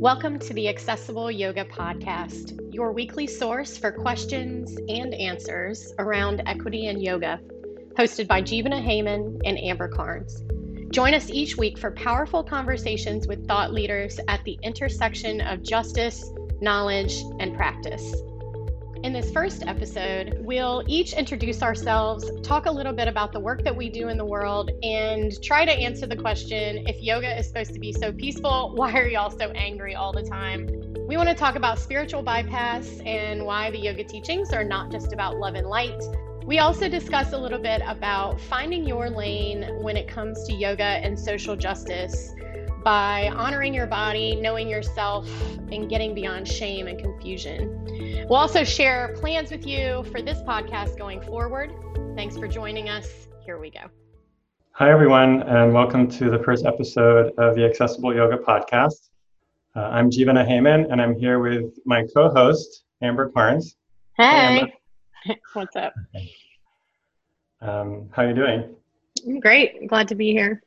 [0.00, 6.88] Welcome to the Accessible Yoga Podcast, your weekly source for questions and answers around equity
[6.88, 7.40] and yoga,
[7.94, 10.44] hosted by Jivana Heyman and Amber Carnes.
[10.90, 16.22] Join us each week for powerful conversations with thought leaders at the intersection of justice,
[16.60, 18.14] knowledge, and practice.
[19.06, 23.62] In this first episode, we'll each introduce ourselves, talk a little bit about the work
[23.62, 27.46] that we do in the world, and try to answer the question if yoga is
[27.46, 30.68] supposed to be so peaceful, why are y'all so angry all the time?
[31.06, 35.12] We want to talk about spiritual bypass and why the yoga teachings are not just
[35.12, 36.02] about love and light.
[36.44, 40.82] We also discuss a little bit about finding your lane when it comes to yoga
[40.82, 42.34] and social justice
[42.86, 45.28] by honoring your body, knowing yourself,
[45.72, 48.05] and getting beyond shame and confusion.
[48.28, 51.72] We'll also share plans with you for this podcast going forward.
[52.16, 53.28] Thanks for joining us.
[53.44, 53.82] Here we go.
[54.72, 59.10] Hi, everyone, and welcome to the first episode of the Accessible Yoga Podcast.
[59.76, 63.76] Uh, I'm Jivana Heyman, and I'm here with my co host, Amber Carnes.
[64.16, 64.72] Hey,
[65.22, 65.94] hey what's up?
[67.60, 68.74] Um, how are you doing?
[69.24, 69.86] I'm great.
[69.86, 70.64] Glad to be here.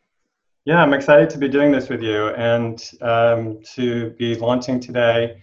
[0.64, 5.42] Yeah, I'm excited to be doing this with you and um, to be launching today.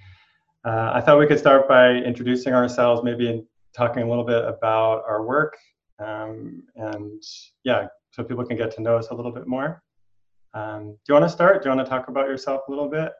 [0.66, 5.04] Uh, I thought we could start by introducing ourselves, maybe talking a little bit about
[5.06, 5.56] our work,
[6.04, 7.22] um, and
[7.62, 9.82] yeah, so people can get to know us a little bit more.
[10.54, 11.62] Um, do you want to start?
[11.62, 13.12] Do you want to talk about yourself a little bit?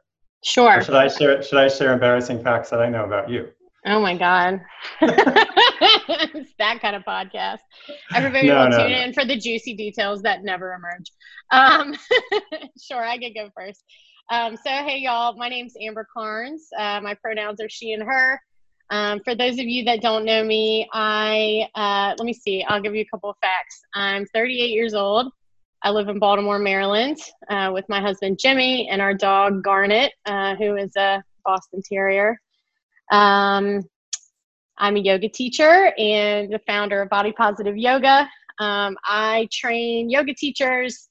[0.43, 0.79] Sure.
[0.79, 1.41] Or should I share?
[1.41, 3.47] Should I share embarrassing facts that I know about you?
[3.85, 4.59] Oh my God.
[5.01, 7.59] it's that kind of podcast.
[8.13, 8.97] Everybody no, will no, tune no.
[8.97, 11.11] in for the juicy details that never emerge.
[11.51, 11.95] Um,
[12.81, 13.83] sure, I could go first.
[14.29, 16.67] Um, so, hey, y'all, my name's Amber Carnes.
[16.77, 18.41] Uh, my pronouns are she and her.
[18.89, 22.81] Um, for those of you that don't know me, I, uh, let me see, I'll
[22.81, 23.81] give you a couple of facts.
[23.93, 25.31] I'm 38 years old.
[25.81, 27.17] I live in Baltimore, Maryland,
[27.49, 32.41] uh, with my husband Jimmy and our dog Garnet, uh, who is a Boston Terrier.
[33.11, 33.81] Um,
[34.77, 38.29] I'm a yoga teacher and the founder of Body Positive Yoga.
[38.59, 41.06] Um, I train yoga teachers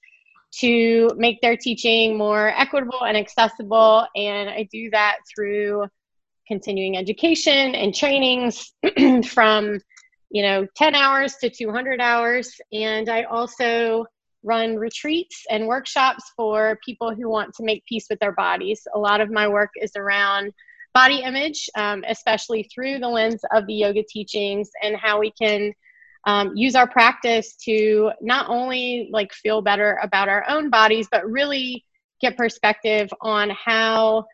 [0.60, 5.86] to make their teaching more equitable and accessible, and I do that through
[6.46, 8.72] continuing education and trainings
[9.28, 9.80] from
[10.30, 12.52] you know 10 hours to 200 hours.
[12.72, 14.06] And i also
[14.42, 18.86] run retreats and workshops for people who want to make peace with their bodies.
[18.94, 20.52] A lot of my work is around
[20.94, 25.72] body image, um, especially through the lens of the yoga teachings and how we can
[26.26, 31.24] um, use our practice to not only like feel better about our own bodies, but
[31.24, 31.84] really
[32.20, 34.24] get perspective on how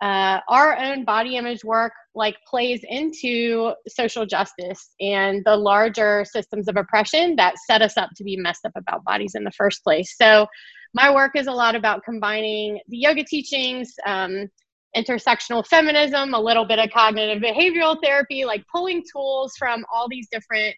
[0.00, 6.68] uh, our own body image work like plays into social justice and the larger systems
[6.68, 9.82] of oppression that set us up to be messed up about bodies in the first
[9.84, 10.16] place.
[10.16, 10.46] So
[10.94, 14.48] my work is a lot about combining the yoga teachings, um,
[14.96, 20.28] intersectional feminism, a little bit of cognitive behavioral therapy, like pulling tools from all these
[20.30, 20.74] different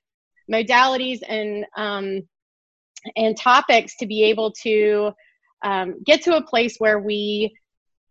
[0.51, 2.23] modalities and um,
[3.17, 5.13] and topics to be able to
[5.65, 7.55] um, get to a place where we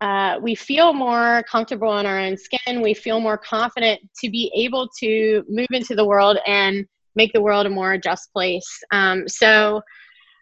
[0.02, 2.82] uh, we feel more comfortable in our own skin.
[2.82, 6.86] We feel more confident to be able to move into the world and
[7.16, 8.68] make the world a more just place.
[8.92, 9.78] Um, so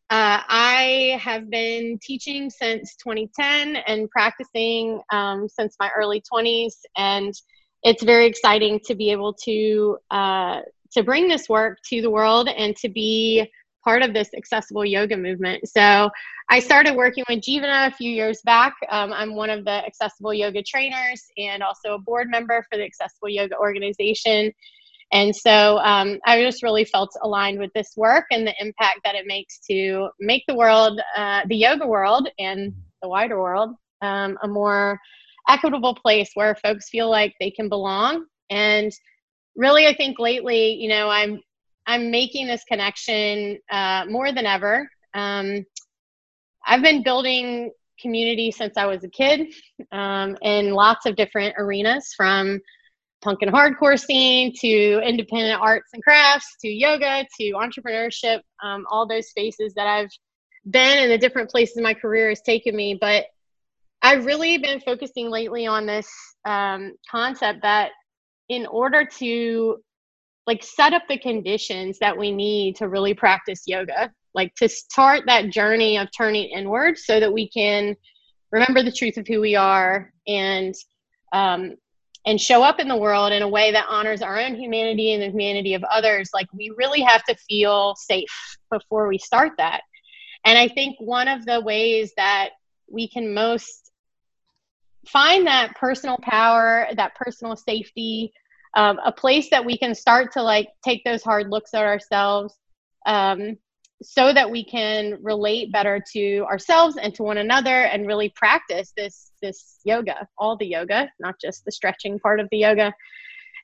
[0.09, 7.33] uh, I have been teaching since 2010 and practicing um, since my early 20s, and
[7.83, 10.61] it's very exciting to be able to uh,
[10.93, 13.49] to bring this work to the world and to be
[13.83, 15.67] part of this accessible yoga movement.
[15.67, 16.09] So
[16.49, 18.73] I started working with Jivana a few years back.
[18.89, 22.85] Um, I'm one of the accessible yoga trainers and also a board member for the
[22.85, 24.51] accessible yoga organization.
[25.11, 29.15] And so um, I just really felt aligned with this work and the impact that
[29.15, 34.37] it makes to make the world, uh, the yoga world, and the wider world um,
[34.43, 34.99] a more
[35.49, 38.25] equitable place where folks feel like they can belong.
[38.49, 38.91] And
[39.55, 41.41] really, I think lately, you know, I'm
[41.85, 44.89] I'm making this connection uh, more than ever.
[45.13, 45.65] Um,
[46.65, 49.53] I've been building community since I was a kid
[49.91, 52.61] um, in lots of different arenas, from
[53.23, 59.07] punk and hardcore scene to independent arts and crafts to yoga to entrepreneurship um, all
[59.07, 60.09] those spaces that i've
[60.69, 63.25] been in the different places my career has taken me but
[64.01, 66.09] i've really been focusing lately on this
[66.45, 67.91] um, concept that
[68.49, 69.77] in order to
[70.45, 75.23] like set up the conditions that we need to really practice yoga like to start
[75.27, 77.95] that journey of turning inward so that we can
[78.51, 80.75] remember the truth of who we are and
[81.33, 81.75] um,
[82.25, 85.21] and show up in the world in a way that honors our own humanity and
[85.21, 89.81] the humanity of others, like we really have to feel safe before we start that.
[90.45, 92.51] And I think one of the ways that
[92.89, 93.82] we can most
[95.07, 98.33] find that personal power, that personal safety,
[98.75, 102.55] um, a place that we can start to like take those hard looks at ourselves
[103.05, 103.57] um,
[104.01, 108.91] so that we can relate better to ourselves and to one another and really practice
[108.97, 112.93] this this yoga all the yoga not just the stretching part of the yoga.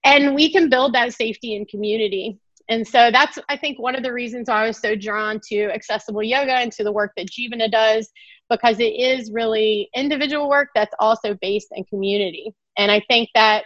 [0.06, 2.40] And we can build that safety and community
[2.70, 6.24] and so that's i think one of the reasons i was so drawn to accessible
[6.24, 8.10] yoga and to the work that jivana does
[8.50, 12.52] because it is really individual work that's also based in community.
[12.78, 13.66] And i think that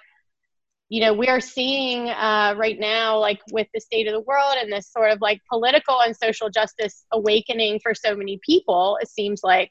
[0.90, 4.56] you know we are seeing uh, right now like with the state of the world
[4.60, 9.10] and this sort of like political and social justice awakening for so many people it
[9.10, 9.70] seems like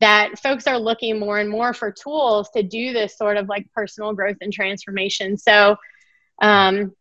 [0.00, 3.70] that folks are looking more and more for tools to do this sort of like
[3.74, 5.36] personal growth and transformation.
[5.36, 5.76] So
[6.40, 6.92] um,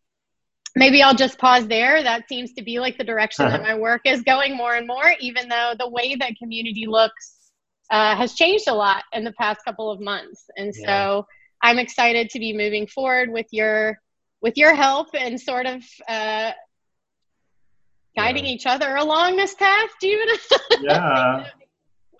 [0.75, 4.01] maybe i'll just pause there that seems to be like the direction that my work
[4.05, 7.35] is going more and more even though the way that community looks
[7.91, 10.85] uh, has changed a lot in the past couple of months and yeah.
[10.85, 11.25] so
[11.61, 13.99] I'm excited to be moving forward with your
[14.41, 16.51] with your help and sort of uh,
[18.15, 18.51] guiding yeah.
[18.51, 20.27] each other along this path, Stephen.
[20.81, 21.47] yeah.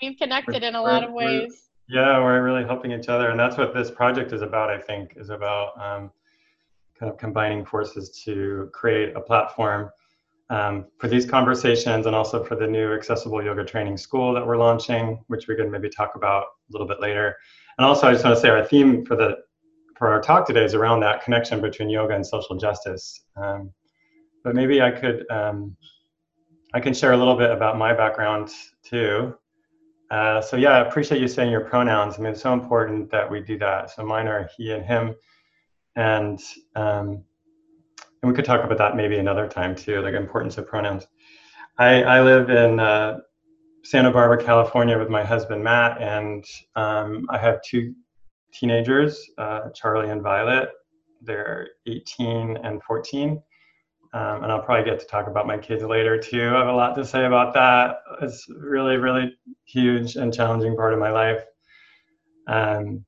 [0.02, 1.70] We've connected we're, in a lot of ways.
[1.88, 4.70] Yeah, we're really helping each other, and that's what this project is about.
[4.70, 6.12] I think is about um,
[7.00, 9.90] kind of combining forces to create a platform
[10.50, 14.58] um, for these conversations, and also for the new accessible yoga training school that we're
[14.58, 17.36] launching, which we can maybe talk about a little bit later.
[17.78, 19.38] And also, I just want to say our theme for the
[19.96, 23.22] for our talk today is around that connection between yoga and social justice.
[23.36, 23.72] Um,
[24.44, 25.76] but maybe I could um,
[26.74, 28.50] I can share a little bit about my background
[28.84, 29.36] too.
[30.10, 32.16] Uh, so yeah, I appreciate you saying your pronouns.
[32.18, 33.92] I mean, it's so important that we do that.
[33.92, 35.14] So mine are he and him,
[35.96, 36.40] and
[36.76, 37.24] um,
[38.22, 41.08] and we could talk about that maybe another time too, like importance of pronouns.
[41.78, 43.20] I, I live in uh,
[43.84, 46.44] Santa Barbara, California, with my husband Matt, and
[46.76, 47.96] um, I have two
[48.54, 50.70] teenagers, uh, Charlie and Violet.
[51.22, 53.42] They're 18 and 14.
[54.12, 56.50] Um, and I'll probably get to talk about my kids later too.
[56.56, 57.98] I have a lot to say about that.
[58.22, 61.44] It's really, really huge and challenging part of my life.
[62.48, 63.06] Um,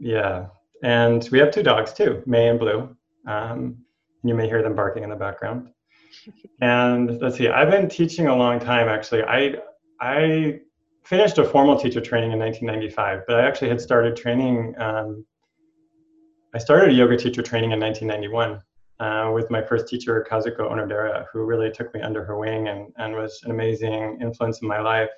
[0.00, 0.46] yeah,
[0.82, 2.94] and we have two dogs too, May and Blue.
[3.26, 3.78] Um,
[4.22, 5.68] you may hear them barking in the background
[6.60, 9.22] and let's see, I've been teaching a long time actually.
[9.22, 9.56] I
[10.00, 10.60] I
[11.04, 14.74] finished a formal teacher training in 1995, but I actually had started training.
[14.78, 15.24] Um,
[16.54, 18.60] I started a yoga teacher training in 1991
[18.98, 22.92] uh, with my first teacher, Kazuko Onodera, who really took me under her wing and,
[22.96, 25.10] and was an amazing influence in my life.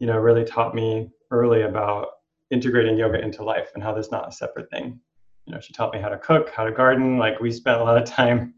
[0.00, 2.08] You know, really taught me early about
[2.50, 5.00] integrating yoga into life and how there's not a separate thing.
[5.46, 7.18] You know, she taught me how to cook, how to garden.
[7.18, 8.54] Like we spent a lot of time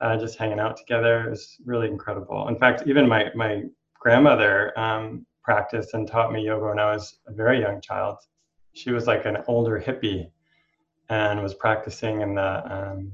[0.00, 1.26] uh, just hanging out together.
[1.26, 2.48] It was really incredible.
[2.48, 3.62] In fact, even my my
[3.98, 8.18] grandmother um, practiced and taught me yoga when I was a very young child.
[8.72, 10.30] She was like an older hippie
[11.08, 13.12] and was practicing in the um,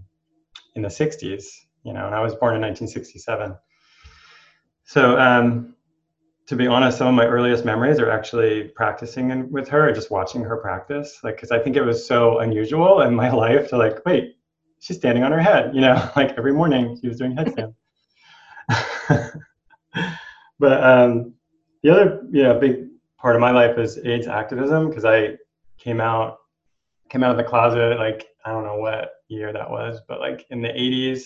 [0.75, 1.45] in the 60s.
[1.83, 3.57] You know, and I was born in 1967.
[4.85, 5.76] So, um,
[6.47, 10.11] to be honest, some of my earliest memories are actually practicing in, with her, just
[10.11, 11.19] watching her practice.
[11.25, 14.37] Like, because I think it was so unusual in my life to like, wait,
[14.79, 17.75] she's standing on her head, you know, like every morning she was doing headstand.
[20.59, 21.35] but um,
[21.83, 22.87] the other, yeah, big
[23.19, 25.37] part of my life is AIDS activism because I
[25.79, 26.39] came out
[27.09, 30.45] came out of the closet like I don't know what year that was, but like
[30.51, 31.23] in the 80s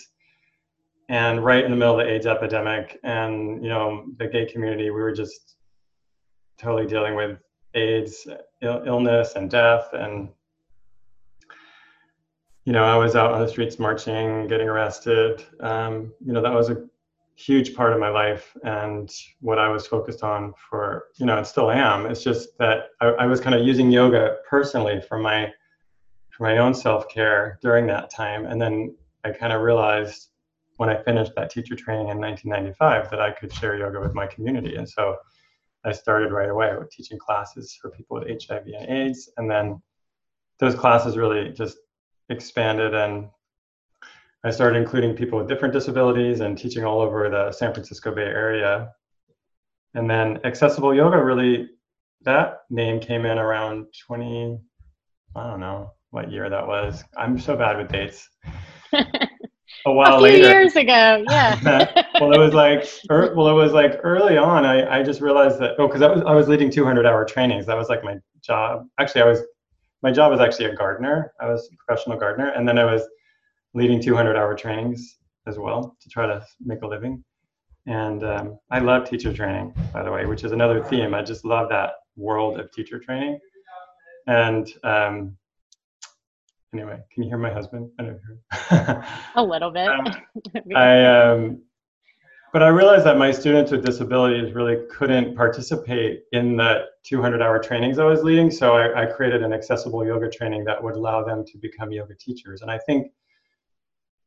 [1.11, 4.91] and right in the middle of the AIDS epidemic and you know the gay community
[4.91, 5.57] we were just
[6.59, 7.39] totally dealing with
[7.75, 8.27] AIDS
[8.63, 10.31] Ill- illness and death and
[12.65, 15.45] you know, I was out on the streets marching, getting arrested.
[15.61, 16.85] Um, you know, that was a
[17.35, 21.47] huge part of my life and what I was focused on for, you know, and
[21.47, 22.07] still am.
[22.07, 25.51] It's just that I, I was kind of using yoga personally for my
[26.31, 28.47] for my own self-care during that time.
[28.47, 30.29] And then I kind of realized
[30.81, 34.27] when I finished that teacher training in 1995 that I could share yoga with my
[34.27, 34.77] community.
[34.77, 35.15] And so
[35.85, 39.29] I started right away with teaching classes for people with HIV and AIDS.
[39.37, 39.83] And then
[40.59, 41.77] those classes really just
[42.31, 43.29] expanded and
[44.43, 48.23] I started including people with different disabilities and teaching all over the San Francisco Bay
[48.23, 48.91] Area.
[49.93, 51.69] And then accessible yoga really,
[52.23, 54.59] that name came in around 20,
[55.37, 57.05] I don't know what year that was.
[57.19, 58.31] I'm so bad with dates.
[59.87, 60.49] A while a later.
[60.49, 61.59] years ago, yeah.
[62.21, 64.65] well, it was like, er, well, it was like early on.
[64.65, 67.67] I, I just realized that oh, because I was I was leading 200 hour trainings.
[67.67, 68.87] That was like my job.
[68.99, 69.41] Actually, I was
[70.03, 71.33] my job was actually a gardener.
[71.41, 73.03] I was a professional gardener, and then I was
[73.75, 77.25] leading 200 hour trainings as well to try to make a living.
[77.87, 81.15] And um, I love teacher training, by the way, which is another theme.
[81.15, 83.39] I just love that world of teacher training.
[84.27, 85.37] And um,
[86.73, 87.91] anyway, can you hear my husband?
[87.99, 89.05] I don't hear.
[89.37, 89.89] a little bit.
[89.89, 90.07] Um,
[90.77, 91.63] I um,
[92.53, 97.61] but I realized that my students with disabilities really couldn't participate in the 200 hour
[97.61, 98.51] trainings I was leading.
[98.51, 102.15] So I, I, created an accessible yoga training that would allow them to become yoga
[102.17, 102.63] teachers.
[102.63, 103.13] And I think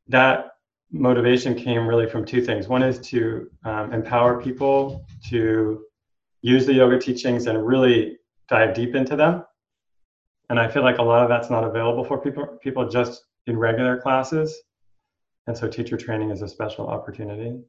[0.08, 0.52] that
[0.92, 2.70] motivation came really from two things.
[2.70, 5.84] One is to um, empower people to
[6.42, 9.44] use the yoga teachings and really dive deep into them.
[10.54, 13.58] And I feel like a lot of that's not available for people, people just in
[13.58, 14.56] regular classes.
[15.48, 17.60] And so teacher training is a special opportunity.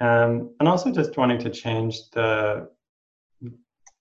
[0.00, 2.70] Um, and also just wanting to change the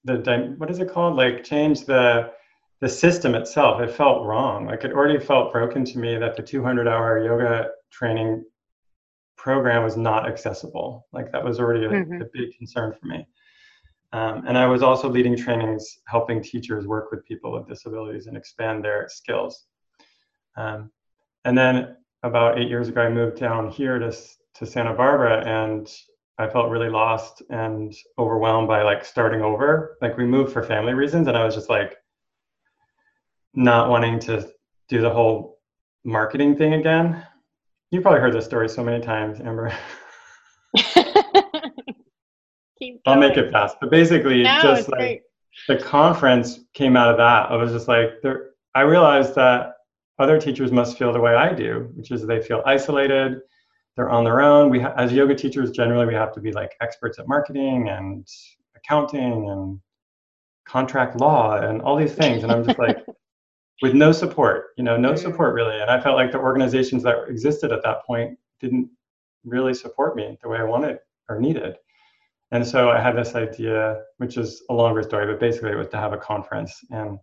[0.06, 1.18] the what is it called?
[1.18, 2.32] Like change the
[2.80, 3.82] the system itself.
[3.82, 4.68] It felt wrong.
[4.68, 8.46] Like it already felt broken to me that the 200 hour yoga training
[9.36, 11.06] program was not accessible.
[11.12, 12.22] Like that was already a, mm-hmm.
[12.22, 13.28] a big concern for me
[14.14, 18.38] um, and i was also leading trainings helping teachers work with people with disabilities and
[18.38, 19.66] expand their skills
[20.58, 20.92] um,
[21.46, 24.12] and then about eight years ago i moved down here to
[24.58, 25.88] to Santa Barbara and
[26.40, 29.98] I felt really lost and overwhelmed by like starting over.
[30.02, 31.98] Like we moved for family reasons and I was just like
[33.54, 34.50] not wanting to
[34.90, 35.60] do the whole
[36.04, 37.24] marketing thing again.
[37.92, 39.72] You've probably heard this story so many times, Amber.
[43.05, 43.77] I'll make it fast.
[43.79, 45.22] But basically no, just like great.
[45.67, 47.51] the conference came out of that.
[47.51, 49.74] I was just like there I realized that
[50.19, 53.41] other teachers must feel the way I do, which is they feel isolated
[53.98, 54.69] they're on their own.
[54.69, 58.25] We ha- as yoga teachers, generally we have to be like experts at marketing and
[58.75, 59.79] accounting and
[60.65, 62.43] contract law and all these things.
[62.43, 63.03] And I'm just like,
[63.81, 65.81] with no support, you know, no support really.
[65.81, 68.89] And I felt like the organizations that existed at that point didn't
[69.43, 71.75] really support me the way I wanted or needed.
[72.51, 75.89] And so I had this idea, which is a longer story, but basically it was
[75.89, 76.80] to have a conference.
[76.92, 77.20] And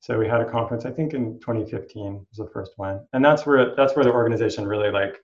[0.00, 3.06] so we had a conference, I think in 2015 was the first one.
[3.12, 5.18] And that's where that's where the organization really like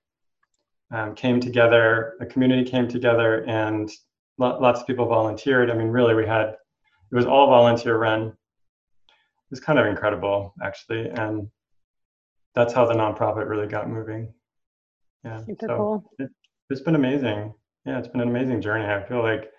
[0.90, 3.90] um, came together, the community came together, and
[4.38, 5.70] lo- lots of people volunteered.
[5.70, 6.49] I mean, really, we had
[7.11, 8.28] it was all volunteer run.
[8.28, 11.49] It was kind of incredible, actually, and
[12.54, 14.32] that's how the nonprofit really got moving.
[15.25, 16.12] Yeah, Super so cool.
[16.18, 16.30] it,
[16.70, 17.52] it's been amazing.
[17.85, 18.87] Yeah, it's been an amazing journey.
[18.87, 19.50] I feel like,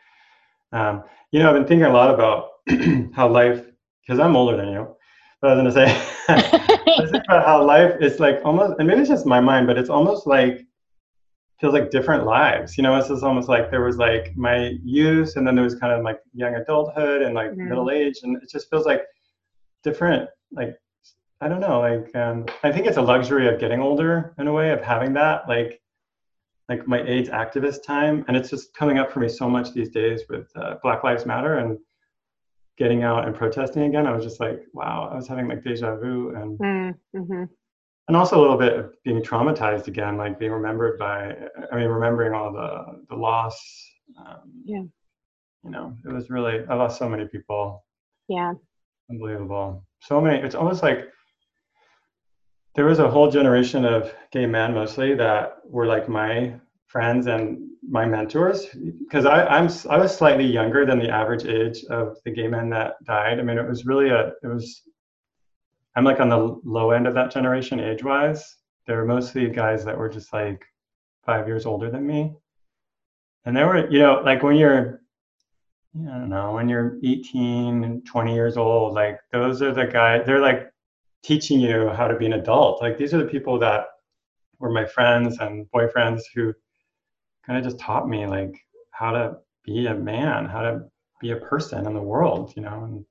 [0.72, 2.50] um, you know, I've been thinking a lot about
[3.14, 3.66] how life,
[4.02, 4.96] because I'm older than you,
[5.42, 9.02] but I was gonna say, I think about how life is like almost, and maybe
[9.02, 10.66] it's just my mind, but it's almost like
[11.60, 12.78] feels like different lives.
[12.78, 15.76] You know, it's just almost like there was like my youth, and then there was
[15.76, 17.70] kind of like young adulthood and like mm-hmm.
[17.70, 19.04] middle age, and it just feels like
[19.84, 20.30] different.
[20.52, 20.78] Like
[21.42, 21.80] I don't know.
[21.80, 25.14] Like um, I think it's a luxury of getting older in a way of having
[25.14, 25.48] that.
[25.48, 25.82] Like
[26.70, 29.90] like my AIDS activist time, and it's just coming up for me so much these
[29.90, 31.78] days with uh, Black Lives Matter and
[32.78, 34.08] getting out and protesting again.
[34.08, 36.60] I was just like, wow, I was having like deja vu and.
[36.60, 37.44] Mm-hmm
[38.10, 41.36] and also a little bit of being traumatized again, like being remembered by,
[41.72, 43.56] I mean, remembering all the the loss.
[44.18, 44.82] Um, yeah.
[45.64, 47.86] You know, it was really I lost so many people.
[48.28, 48.54] Yeah.
[49.12, 49.86] Unbelievable.
[50.02, 50.40] So many.
[50.40, 51.08] It's almost like
[52.76, 56.54] there was a whole generation of gay men mostly that were like my
[56.88, 58.68] friends and my mentors
[59.00, 62.70] because I, I'm I was slightly younger than the average age of the gay men
[62.70, 63.40] that died.
[63.40, 64.84] I mean, it was really a it was
[65.96, 68.56] I'm like on the low end of that generation age wise.
[68.88, 70.64] They were mostly guys that were just like
[71.26, 72.34] five years older than me.
[73.46, 75.02] And they were, you know, like when you're,
[75.96, 80.24] I don't know, when you're 18 and 20 years old, like those are the guys,
[80.26, 80.72] they're like
[81.24, 82.82] teaching you how to be an adult.
[82.82, 83.88] Like these are the people that
[84.60, 86.54] were my friends and boyfriends who
[87.46, 88.56] kind of just taught me like
[88.92, 90.82] how to be a man, how to
[91.20, 93.06] be a person in the world, you know, and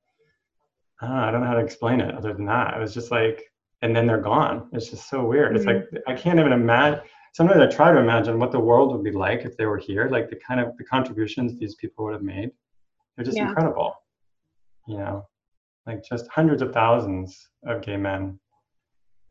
[1.00, 2.74] I don't know, I don't know how to explain it other than that.
[2.74, 3.44] It was just like,
[3.82, 4.68] and then they're gone.
[4.72, 5.54] It's just so weird.
[5.54, 5.56] Mm-hmm.
[5.56, 7.00] It's like I can't even imagine.
[7.34, 10.08] Sometimes I try to imagine what the world would be like if they were here.
[10.10, 12.50] Like the kind of the contributions these people would have made.
[13.14, 13.48] They're just yeah.
[13.48, 13.94] incredible.
[14.88, 15.26] You know,
[15.88, 18.38] like just hundreds of thousands of gay men,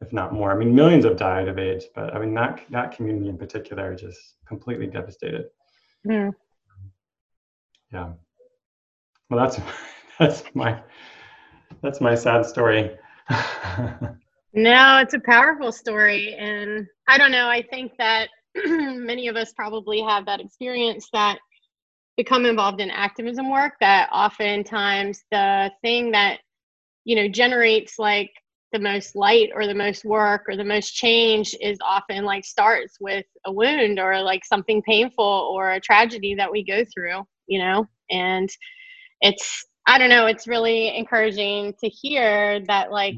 [0.02, 0.52] if not more.
[0.52, 3.96] I mean, millions have died of AIDS, but I mean that that community in particular
[3.96, 5.46] just completely devastated.
[6.06, 6.34] Mm.
[7.94, 8.10] Yeah.
[9.30, 9.62] Well, that's
[10.20, 10.82] that's my
[11.82, 12.98] that's my sad story.
[14.54, 16.34] no, it's a powerful story.
[16.34, 18.30] And I don't know, I think that
[18.66, 21.38] many of us probably have that experience that
[22.16, 26.40] become involved in activism work that oftentimes the thing that
[27.08, 28.32] you know generates like
[28.74, 32.98] the most light or the most work or the most change is often like starts
[33.00, 37.60] with a wound or like something painful or a tragedy that we go through you
[37.60, 37.88] know?
[38.12, 38.50] And
[39.22, 43.16] it's I don't know, it's really encouraging to hear that like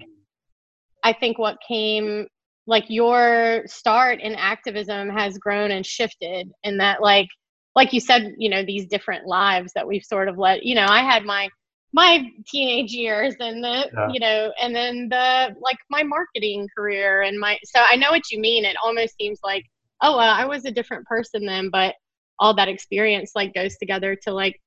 [1.03, 2.27] I think what came
[2.67, 7.27] like your start in activism has grown and shifted and that like
[7.75, 10.88] like you said, you know, these different lives that we've sort of let, you know,
[10.89, 11.50] I had my
[11.93, 14.08] my teenage years and the yeah.
[14.12, 18.29] you know and then the like my marketing career and my so i know what
[18.31, 18.65] you mean.
[18.65, 19.65] It almost seems like
[20.01, 21.96] oh well i was a different person then but
[22.39, 24.60] all that experience like goes together to like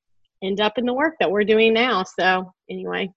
[0.43, 2.03] end up in the work that we're doing now.
[2.03, 3.11] So anyway.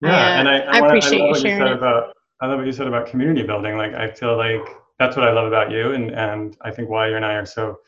[0.00, 2.46] Yeah uh, and i, I, I wanna, appreciate I you sharing you said about i
[2.46, 3.76] love what you said about community building.
[3.76, 4.66] Like i feel like
[4.98, 7.46] that's what i love about you and and i think why you and i are
[7.46, 7.78] so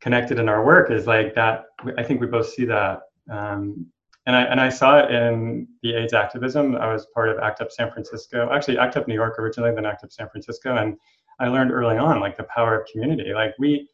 [0.00, 1.64] connected in our work is like that
[1.96, 3.86] i think we both see that um,
[4.28, 6.76] and I, and I saw it in the AIDS activism.
[6.76, 9.86] I was part of ACT UP San Francisco, actually ACT UP New York originally, then
[9.86, 10.76] ACT UP San Francisco.
[10.76, 10.98] And
[11.40, 13.32] I learned early on like the power of community.
[13.32, 13.88] Like we,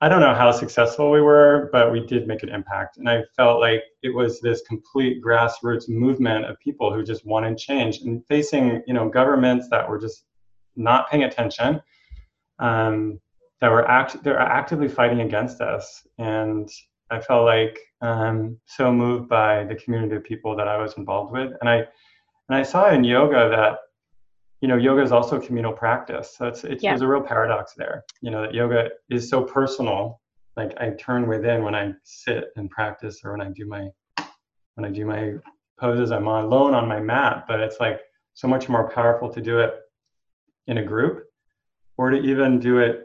[0.00, 2.98] I don't know how successful we were, but we did make an impact.
[2.98, 7.58] And I felt like it was this complete grassroots movement of people who just wanted
[7.58, 10.26] change and facing, you know, governments that were just
[10.76, 11.82] not paying attention,
[12.60, 13.18] um,
[13.60, 16.06] that were act, they're actively fighting against us.
[16.18, 16.70] And
[17.10, 21.32] I felt like um, so moved by the community of people that I was involved
[21.32, 21.76] with, and I
[22.48, 23.78] and I saw in yoga that
[24.60, 26.34] you know yoga is also a communal practice.
[26.36, 26.90] So it's, it's yeah.
[26.90, 28.04] there's a real paradox there.
[28.22, 30.20] You know that yoga is so personal.
[30.56, 33.88] Like I turn within when I sit and practice, or when I do my
[34.74, 35.34] when I do my
[35.78, 36.10] poses.
[36.10, 38.00] I'm alone on my mat, but it's like
[38.34, 39.74] so much more powerful to do it
[40.66, 41.24] in a group,
[41.96, 43.04] or to even do it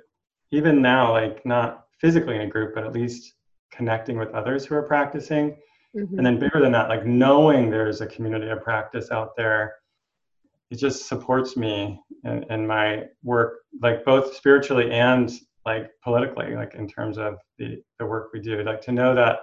[0.52, 3.36] even now, like not physically in a group, but at least
[3.72, 5.58] connecting with others who are practicing.
[5.96, 6.18] Mm-hmm.
[6.18, 9.76] And then bigger than that, like knowing there's a community of practice out there,
[10.70, 15.32] it just supports me in, in my work, like both spiritually and
[15.66, 18.64] like politically, like in terms of the, the work we do.
[18.64, 19.40] Like to know that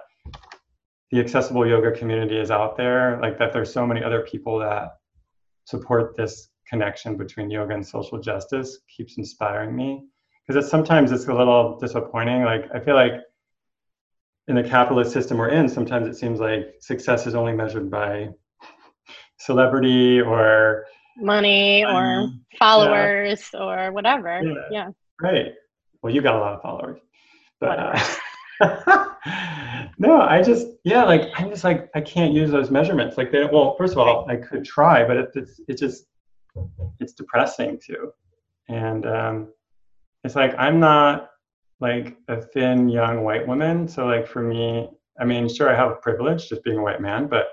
[1.10, 4.96] the accessible yoga community is out there, like that there's so many other people that
[5.64, 10.04] support this connection between yoga and social justice keeps inspiring me.
[10.46, 12.42] Because it's sometimes it's a little disappointing.
[12.44, 13.20] Like I feel like
[14.48, 18.30] in the capitalist system we're in, sometimes it seems like success is only measured by
[19.38, 20.86] celebrity or
[21.18, 23.60] money um, or followers yeah.
[23.60, 24.42] or whatever.
[24.42, 24.54] Yeah.
[24.70, 24.88] yeah.
[25.20, 25.52] Right.
[26.02, 27.00] Well, you got a lot of followers,
[27.60, 27.98] but uh,
[29.98, 33.18] no, I just yeah, like I'm just like I can't use those measurements.
[33.18, 36.04] Like they well, first of all, I could try, but it, it's it's just
[37.00, 38.12] it's depressing too,
[38.68, 39.48] and um,
[40.22, 41.30] it's like I'm not
[41.80, 43.86] like a thin young white woman.
[43.88, 44.88] So like for me,
[45.20, 47.48] I mean, sure, I have privilege just being a white man, but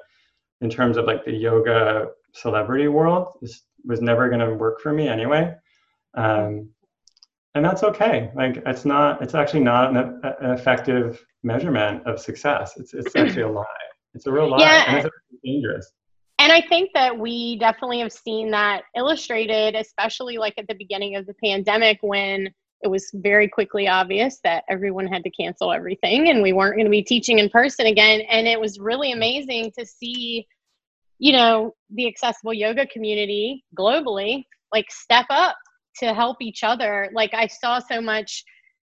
[0.62, 4.92] in terms of like the yoga celebrity world, this was never going to work for
[4.92, 5.54] me anyway.
[6.16, 6.70] Um,
[7.54, 8.32] and that's okay.
[8.36, 12.74] Like it's not, it's actually not an, an effective measurement of success.
[12.78, 13.66] It's, it's actually a lie.
[14.14, 14.60] It's a real lie.
[14.60, 14.84] Yeah.
[14.88, 15.92] And it's dangerous.
[16.38, 21.16] And I think that we definitely have seen that illustrated, especially like at the beginning
[21.16, 22.50] of the pandemic when
[22.82, 26.86] it was very quickly obvious that everyone had to cancel everything and we weren't going
[26.86, 28.22] to be teaching in person again.
[28.30, 30.46] And it was really amazing to see,
[31.18, 35.56] you know, the accessible yoga community globally like step up
[35.98, 37.10] to help each other.
[37.14, 38.44] Like I saw so much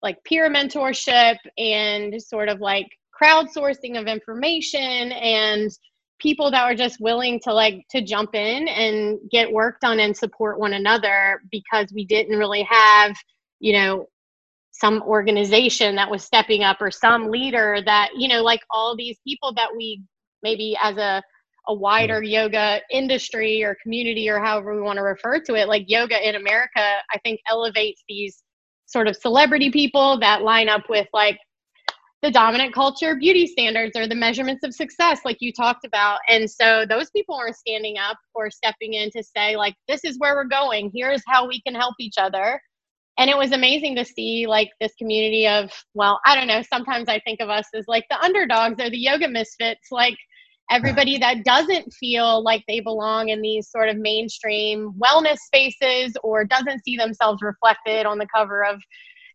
[0.02, 2.86] like peer mentorship and sort of like
[3.20, 5.70] crowdsourcing of information and
[6.18, 10.16] people that were just willing to like to jump in and get work done and
[10.16, 13.14] support one another because we didn't really have
[13.60, 14.06] you know
[14.72, 19.18] some organization that was stepping up or some leader that you know like all these
[19.26, 20.02] people that we
[20.42, 21.22] maybe as a
[21.68, 22.30] a wider mm.
[22.30, 26.36] yoga industry or community or however we want to refer to it like yoga in
[26.36, 28.42] america i think elevates these
[28.86, 31.38] sort of celebrity people that line up with like
[32.22, 36.18] the dominant culture beauty standards or the measurements of success like you talked about.
[36.28, 40.18] And so those people are standing up or stepping in to say like this is
[40.18, 40.90] where we're going.
[40.94, 42.60] Here's how we can help each other
[43.18, 47.08] and it was amazing to see like this community of well i don't know sometimes
[47.08, 50.16] i think of us as like the underdogs or the yoga misfits like
[50.70, 56.44] everybody that doesn't feel like they belong in these sort of mainstream wellness spaces or
[56.44, 58.80] doesn't see themselves reflected on the cover of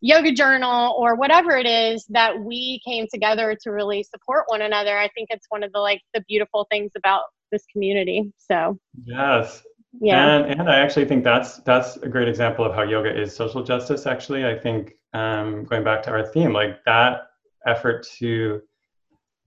[0.02, 4.98] yoga journal or whatever it is that we came together to really support one another.
[4.98, 8.78] I think it's one of the like the beautiful things about this community so.
[9.06, 9.62] Yes
[10.00, 10.38] yeah.
[10.38, 13.64] And, and i actually think that's that's a great example of how yoga is social
[13.64, 14.46] justice actually.
[14.46, 17.28] I think um, going back to our theme like that
[17.66, 18.62] effort to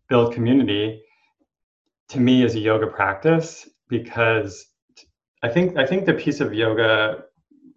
[0.09, 1.03] build community
[2.09, 4.67] to me is a yoga practice because
[5.43, 7.25] i think i think the piece of yoga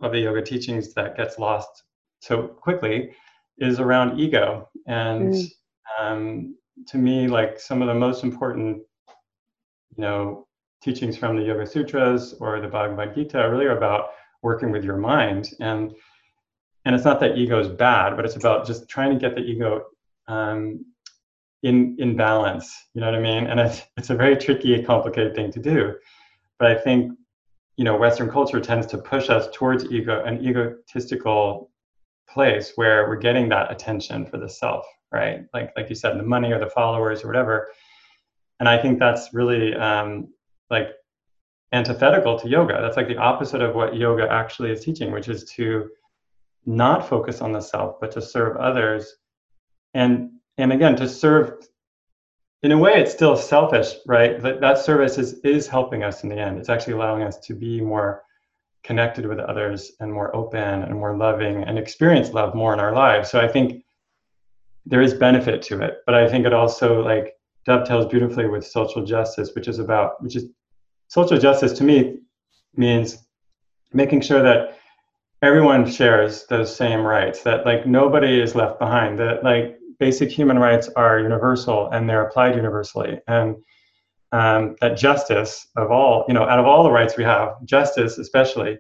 [0.02, 1.84] of the yoga teachings that gets lost
[2.20, 3.12] so quickly
[3.58, 4.70] is around ego.
[4.86, 5.48] And mm.
[6.00, 6.56] um,
[6.88, 8.84] to me like some of the most important
[9.96, 10.47] you know,
[10.82, 14.12] teachings from the Yoga Sutras or the Bhagavad Gita are really are about
[14.42, 15.50] working with your mind.
[15.60, 15.94] And
[16.86, 19.42] and it's not that ego is bad, but it's about just trying to get the
[19.42, 19.88] ego
[20.28, 20.86] um,
[21.64, 22.74] in in balance.
[22.94, 23.48] You know what I mean?
[23.48, 25.96] And it's it's a very tricky, complicated thing to do.
[26.60, 27.12] But I think
[27.76, 31.72] you know Western culture tends to push us towards ego an egotistical
[32.30, 35.46] place where we're getting that attention for the self, right?
[35.54, 37.68] Like like you said, the money or the followers or whatever.
[38.60, 40.30] And I think that's really um,
[40.70, 40.90] like
[41.72, 42.80] antithetical to yoga.
[42.82, 45.90] That's like the opposite of what yoga actually is teaching, which is to
[46.66, 49.16] not focus on the self, but to serve others.
[49.94, 51.68] And and again, to serve
[52.64, 54.42] in a way it's still selfish, right?
[54.42, 56.58] That that service is is helping us in the end.
[56.58, 58.24] It's actually allowing us to be more
[58.84, 62.94] connected with others and more open and more loving and experience love more in our
[62.94, 63.30] lives.
[63.30, 63.84] So I think
[64.86, 67.34] there is benefit to it, but I think it also like
[67.66, 70.46] dovetails beautifully with social justice, which is about which is
[71.08, 72.20] social justice to me
[72.76, 73.28] means
[73.94, 74.78] making sure that
[75.42, 80.60] everyone shares those same rights that like nobody is left behind that like basic human
[80.60, 83.20] rights are universal and they're applied universally.
[83.28, 83.56] And
[84.32, 88.18] um, that justice of all you know out of all the rights we have justice
[88.18, 88.78] especially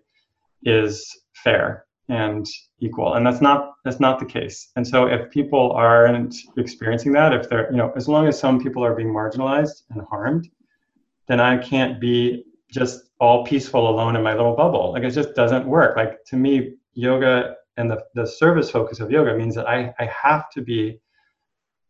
[0.63, 2.45] is fair and
[2.79, 3.13] equal.
[3.13, 4.71] And that's not that's not the case.
[4.75, 8.61] And so if people aren't experiencing that if they're you know as long as some
[8.61, 10.49] people are being marginalized and harmed
[11.27, 14.93] then I can't be just all peaceful alone in my little bubble.
[14.93, 15.95] Like it just doesn't work.
[15.95, 20.05] Like to me, yoga and the, the service focus of yoga means that I, I
[20.05, 20.99] have to be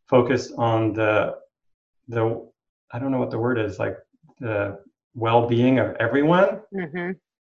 [0.08, 1.36] focused on the
[2.08, 2.50] the
[2.92, 3.98] I don't know what the word is, like
[4.40, 4.80] the
[5.16, 7.12] well-being of everyone mm-hmm.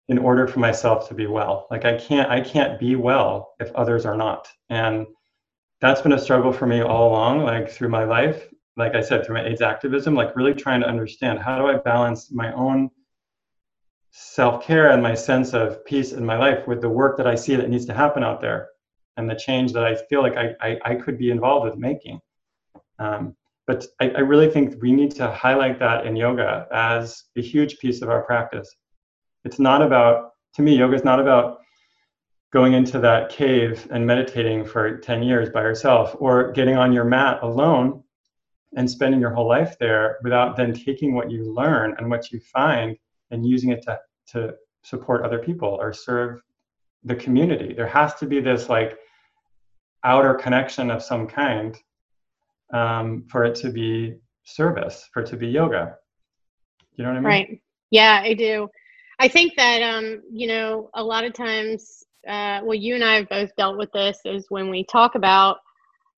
[0.08, 1.66] in order for myself to be well.
[1.70, 4.48] Like I can't I can't be well if others are not.
[4.70, 5.06] And
[5.80, 9.26] that's been a struggle for me all along, like through my life like I said,
[9.26, 12.90] through my AIDS activism, like really trying to understand how do I balance my own
[14.10, 17.34] self care and my sense of peace in my life with the work that I
[17.34, 18.68] see that needs to happen out there
[19.16, 22.20] and the change that I feel like I, I, I could be involved with making.
[23.00, 23.36] Um,
[23.66, 27.78] but I, I really think we need to highlight that in yoga as a huge
[27.78, 28.74] piece of our practice.
[29.44, 31.58] It's not about, to me, yoga is not about
[32.52, 37.04] going into that cave and meditating for 10 years by yourself or getting on your
[37.04, 38.02] mat alone
[38.76, 42.40] and spending your whole life there without then taking what you learn and what you
[42.40, 42.96] find
[43.30, 46.40] and using it to, to support other people or serve
[47.04, 47.72] the community.
[47.74, 48.98] There has to be this like
[50.04, 51.76] outer connection of some kind
[52.72, 55.96] um, for it to be service, for it to be yoga.
[56.96, 57.24] You know what I mean?
[57.24, 57.62] Right.
[57.90, 58.68] Yeah, I do.
[59.18, 63.16] I think that um, you know, a lot of times, uh, well, you and I
[63.16, 65.58] have both dealt with this is when we talk about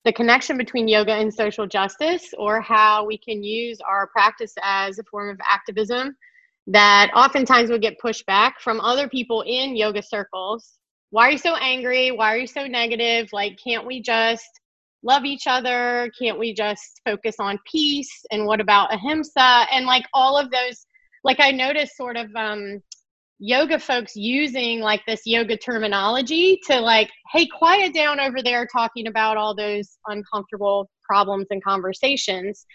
[0.05, 4.99] the connection between yoga and social justice or how we can use our practice as
[4.99, 6.17] a form of activism
[6.67, 10.79] that oftentimes would get pushed back from other people in yoga circles.
[11.11, 12.11] Why are you so angry?
[12.13, 13.29] Why are you so negative?
[13.33, 14.49] Like can't we just
[15.03, 16.11] love each other?
[16.19, 18.25] Can't we just focus on peace?
[18.31, 19.67] And what about ahimsa?
[19.73, 20.87] And like all of those
[21.25, 22.83] like i noticed sort of um
[23.43, 29.07] yoga folks using like this yoga terminology to like hey quiet down over there talking
[29.07, 32.67] about all those uncomfortable problems and conversations.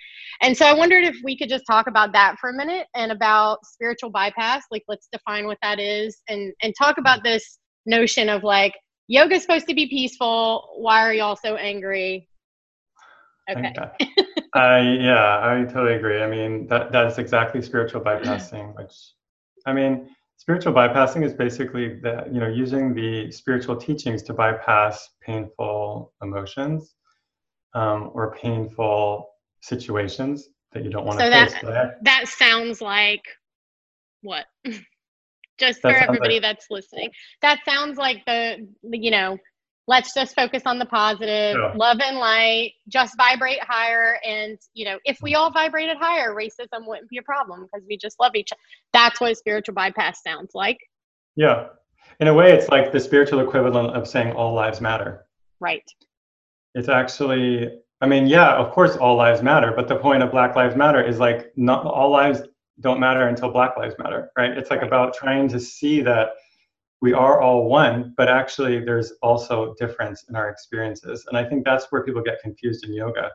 [0.42, 3.12] And so i wondered if we could just talk about that for a minute and
[3.12, 8.28] about spiritual bypass like let's define what that is and and talk about this notion
[8.28, 8.74] of like
[9.08, 10.68] yoga's supposed to be peaceful.
[10.78, 12.28] Why are y'all so angry?
[13.52, 13.72] Okay.
[14.56, 16.24] I, yeah i totally agree.
[16.24, 18.94] I mean that that is exactly spiritual bypassing which
[19.68, 20.10] i mean
[20.46, 26.94] spiritual bypassing is basically that you know using the spiritual teachings to bypass painful emotions
[27.74, 29.28] um, or painful
[29.62, 31.64] situations that you don't want so to that, face.
[32.04, 33.24] That sounds like
[34.22, 34.46] what?
[35.58, 37.10] Just that for everybody like, that's listening.
[37.42, 39.40] That sounds like the you know
[39.88, 41.74] let's just focus on the positive yeah.
[41.76, 44.20] love and light just vibrate higher.
[44.26, 47.98] And you know if we all vibrated higher racism wouldn't be a problem because we
[47.98, 48.62] just love each other
[48.94, 50.80] that's what spiritual bypass sounds like.
[51.36, 51.68] Yeah.
[52.20, 55.26] In a way it's like the spiritual equivalent of saying all lives matter.
[55.60, 55.90] Right.
[56.74, 57.70] It's actually
[58.02, 61.02] i mean yeah of course all lives matter but the point of black lives matter
[61.02, 62.42] is like not all lives
[62.82, 64.52] don't matter until black lives matter right?
[64.52, 64.88] It's like right.
[64.88, 66.32] about trying to see that
[67.02, 71.26] we are all one, but actually there's also difference in our experiences.
[71.28, 73.32] And I think that's where people get confused in yoga.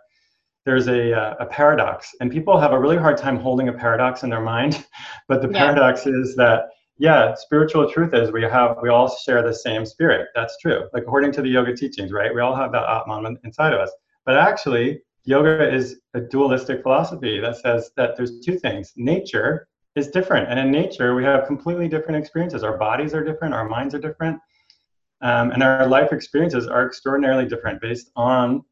[0.66, 4.22] There's a, uh, a paradox, and people have a really hard time holding a paradox
[4.22, 4.84] in their mind.
[5.28, 5.58] But the yeah.
[5.58, 6.64] paradox is that,
[6.98, 10.26] yeah, spiritual truth is we have, we all share the same spirit.
[10.34, 10.88] That's true.
[10.92, 12.34] Like according to the yoga teachings, right?
[12.34, 13.92] We all have that Atman inside of us.
[14.26, 18.92] But actually, yoga is a dualistic philosophy that says that there's two things.
[18.96, 22.62] Nature is different, and in nature we have completely different experiences.
[22.62, 24.38] Our bodies are different, our minds are different,
[25.20, 28.64] um, and our life experiences are extraordinarily different based on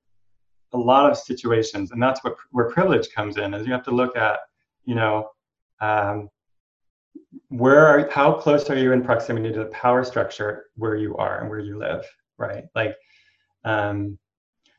[0.73, 1.91] a lot of situations.
[1.91, 3.55] And that's what where privilege comes in.
[3.55, 4.41] Is you have to look at,
[4.85, 5.31] you know,
[5.81, 6.29] um,
[7.49, 11.41] where are, how close are you in proximity to the power structure where you are
[11.41, 12.05] and where you live,
[12.37, 12.65] right?
[12.75, 12.97] Like,
[13.65, 14.19] um,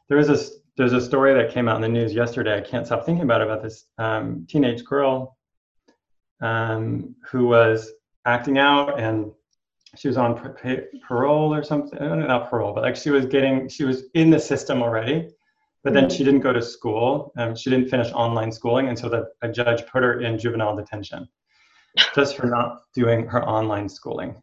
[0.07, 0.37] there was a
[0.77, 2.57] there's a story that came out in the news yesterday.
[2.57, 5.37] I can't stop thinking about it, about this um, teenage girl
[6.41, 7.91] um, who was
[8.25, 9.31] acting out and
[9.97, 10.35] she was on
[11.07, 11.99] parole or something.
[11.99, 15.29] Not parole, but like she was getting she was in the system already,
[15.83, 16.15] but then mm-hmm.
[16.15, 17.31] she didn't go to school.
[17.37, 20.75] Um, she didn't finish online schooling, and so the a judge put her in juvenile
[20.75, 21.27] detention
[22.15, 24.41] just for not doing her online schooling.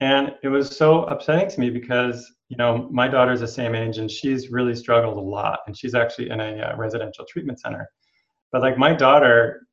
[0.00, 3.96] And it was so upsetting to me because, you know, my daughter's the same age
[3.96, 5.60] and she's really struggled a lot.
[5.66, 7.88] And she's actually in a uh, residential treatment center.
[8.52, 9.65] But like my daughter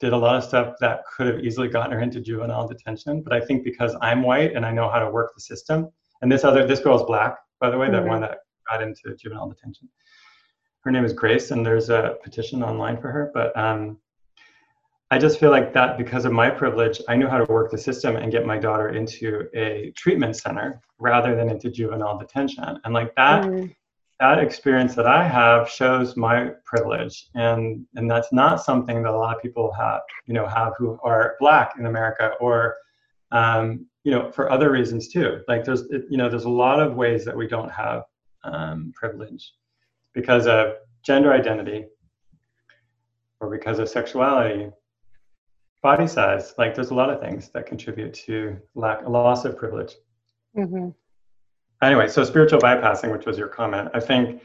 [0.00, 3.22] did a lot of stuff that could have easily gotten her into juvenile detention.
[3.22, 5.88] But I think because I'm white and I know how to work the system,
[6.22, 7.96] and this other, this girl's black, by the way, mm-hmm.
[7.96, 8.38] that one that
[8.70, 9.88] got into juvenile detention.
[10.82, 13.30] Her name is Grace, and there's a petition online for her.
[13.34, 13.98] But um,
[15.10, 17.78] I just feel like that because of my privilege, I knew how to work the
[17.78, 22.78] system and get my daughter into a treatment center rather than into juvenile detention.
[22.84, 23.74] And like that, mm.
[24.20, 27.28] That experience that I have shows my privilege.
[27.34, 30.98] And and that's not something that a lot of people have, you know, have who
[31.02, 32.76] are black in America or
[33.30, 35.42] um, you know, for other reasons too.
[35.48, 38.04] Like there's you know, there's a lot of ways that we don't have
[38.44, 39.52] um, privilege
[40.14, 41.86] because of gender identity
[43.40, 44.70] or because of sexuality
[45.82, 49.56] body size like there's a lot of things that contribute to lack a loss of
[49.56, 49.94] privilege
[50.56, 50.88] mm-hmm.
[51.82, 54.42] Anyway so spiritual bypassing which was your comment i think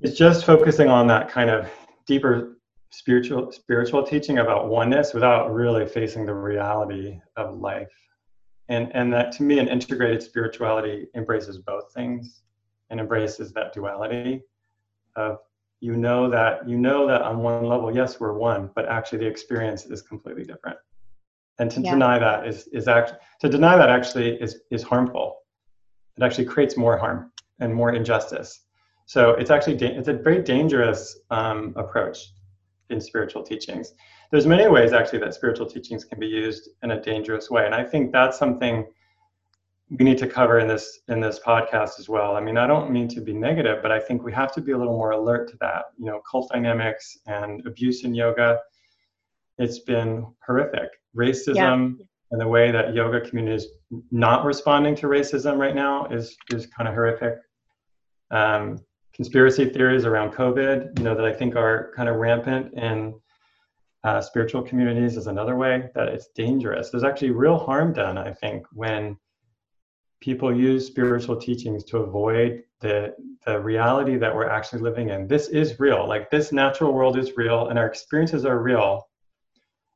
[0.00, 1.68] it's just focusing on that kind of
[2.06, 2.58] deeper
[2.90, 7.92] spiritual spiritual teaching about oneness without really facing the reality of life.
[8.68, 12.42] And and that to me an integrated spirituality embraces both things
[12.90, 14.42] and embraces that duality
[15.16, 15.38] of
[15.80, 19.26] you know that you know that on one level yes we're one but actually the
[19.26, 20.78] experience is completely different.
[21.60, 21.92] And to yeah.
[21.92, 25.38] deny that is is actually to deny that actually is is harmful
[26.18, 28.64] it actually creates more harm and more injustice
[29.06, 32.32] so it's actually da- it's a very dangerous um, approach
[32.90, 33.94] in spiritual teachings
[34.30, 37.74] there's many ways actually that spiritual teachings can be used in a dangerous way and
[37.74, 38.86] i think that's something
[39.90, 42.36] we need to cover in this in this podcast as well.
[42.36, 44.72] I mean, I don't mean to be negative, but I think we have to be
[44.72, 45.86] a little more alert to that.
[45.96, 48.58] You know, cult dynamics and abuse in yoga.
[49.56, 50.90] It's been horrific.
[51.16, 52.04] Racism yeah.
[52.30, 53.68] And the way that yoga community is
[54.10, 57.34] not responding to racism right now is is kind of horrific.
[58.30, 58.78] Um,
[59.14, 63.14] conspiracy theories around COVID, you know, that I think are kind of rampant in
[64.04, 66.90] uh, spiritual communities is another way that it's dangerous.
[66.90, 69.16] There's actually real harm done, I think, when
[70.20, 73.14] people use spiritual teachings to avoid the
[73.46, 75.26] the reality that we're actually living in.
[75.26, 76.06] This is real.
[76.06, 79.07] Like this natural world is real and our experiences are real.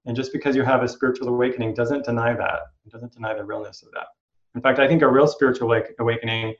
[0.07, 2.61] And just because you have a spiritual awakening doesn't deny that.
[2.85, 4.07] It doesn't deny the realness of that.
[4.55, 6.55] In fact, I think a real spiritual awakening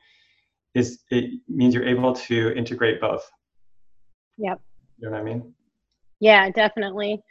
[0.73, 3.29] is it means you're able to integrate both.
[4.37, 4.59] Yep.
[4.97, 5.53] You know what I mean?
[6.19, 7.21] Yeah, definitely.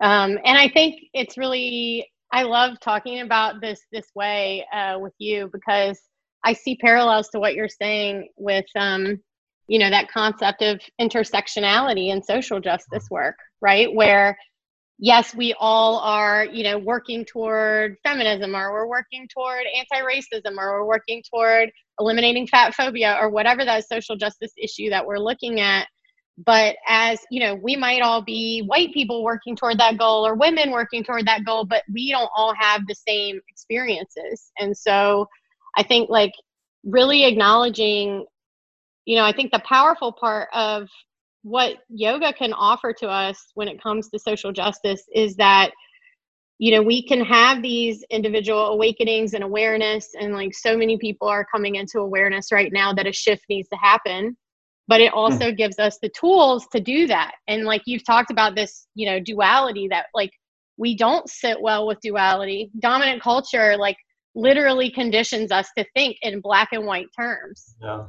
[0.00, 5.14] Um, and I think it's really I love talking about this this way uh, with
[5.18, 6.00] you because
[6.44, 9.20] I see parallels to what you're saying with um,
[9.68, 13.92] you know that concept of intersectionality and social justice work, right?
[13.92, 14.36] Where
[14.98, 20.80] yes, we all are you know working toward feminism, or we're working toward anti-racism, or
[20.80, 25.60] we're working toward eliminating fat phobia, or whatever that social justice issue that we're looking
[25.60, 25.86] at.
[26.44, 30.34] But as you know we might all be white people working toward that goal or
[30.34, 34.50] women working toward that goal but we don't all have the same experiences.
[34.58, 35.28] And so
[35.76, 36.32] i think like
[36.84, 38.26] really acknowledging
[39.04, 40.88] you know i think the powerful part of
[41.44, 45.70] what yoga can offer to us when it comes to social justice is that
[46.58, 51.28] you know we can have these individual awakenings and awareness and like so many people
[51.28, 54.34] are coming into awareness right now that a shift needs to happen
[54.88, 55.18] but it hmm.
[55.18, 55.56] also mm.
[55.56, 59.20] gives us the tools to do that and like you've talked about this you know
[59.20, 60.30] duality that like
[60.78, 63.98] we don't sit well with duality dominant culture like
[64.34, 68.04] literally conditions us to think in black and white terms yeah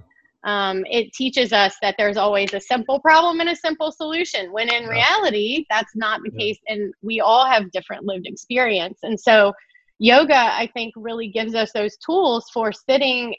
[0.45, 4.69] um, it teaches us that there's always a simple problem and a simple solution when
[4.69, 9.51] in reality that's not the case and we all have different lived experience and so
[9.99, 13.36] yoga i think really gives us those tools for sitting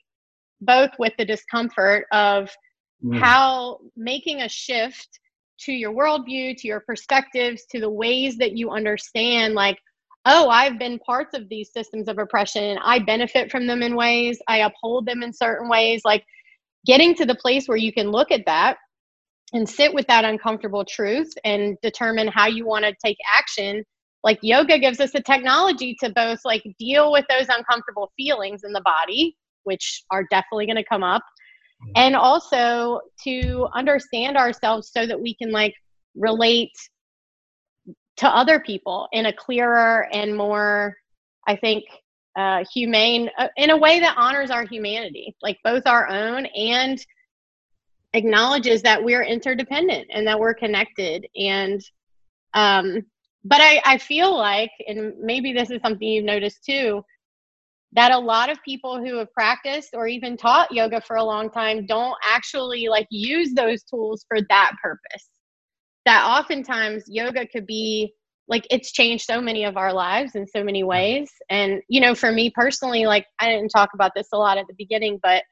[0.60, 2.50] both with the discomfort of
[3.04, 3.18] mm.
[3.18, 5.20] how making a shift
[5.58, 9.78] to your worldview, to your perspectives, to the ways that you understand, like,
[10.26, 12.64] oh, I've been parts of these systems of oppression.
[12.64, 16.02] and I benefit from them in ways, I uphold them in certain ways.
[16.04, 16.24] Like,
[16.86, 18.76] getting to the place where you can look at that
[19.52, 23.84] and sit with that uncomfortable truth and determine how you want to take action
[24.24, 28.72] like yoga gives us the technology to both like deal with those uncomfortable feelings in
[28.72, 31.92] the body which are definitely going to come up mm-hmm.
[31.96, 35.74] and also to understand ourselves so that we can like
[36.14, 36.72] relate
[38.16, 40.94] to other people in a clearer and more
[41.46, 41.84] i think
[42.36, 47.04] uh, humane uh, in a way that honors our humanity like both our own and
[48.12, 51.26] acknowledges that we're interdependent and that we're connected.
[51.36, 51.82] And
[52.54, 53.02] um
[53.44, 57.02] but I, I feel like and maybe this is something you've noticed too
[57.92, 61.50] that a lot of people who have practiced or even taught yoga for a long
[61.50, 65.30] time don't actually like use those tools for that purpose.
[66.04, 68.12] That oftentimes yoga could be
[68.48, 72.14] like it's changed so many of our lives in so many ways and you know
[72.14, 75.42] for me personally like i didn't talk about this a lot at the beginning but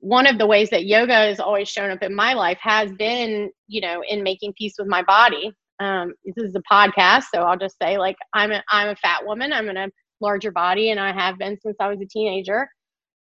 [0.00, 3.50] one of the ways that yoga has always shown up in my life has been,
[3.66, 5.52] you know, in making peace with my body.
[5.80, 9.24] Um, this is a podcast, so I'll just say, like, I'm a, I'm a fat
[9.24, 9.52] woman.
[9.52, 9.88] I'm in a
[10.20, 12.68] larger body, and I have been since I was a teenager.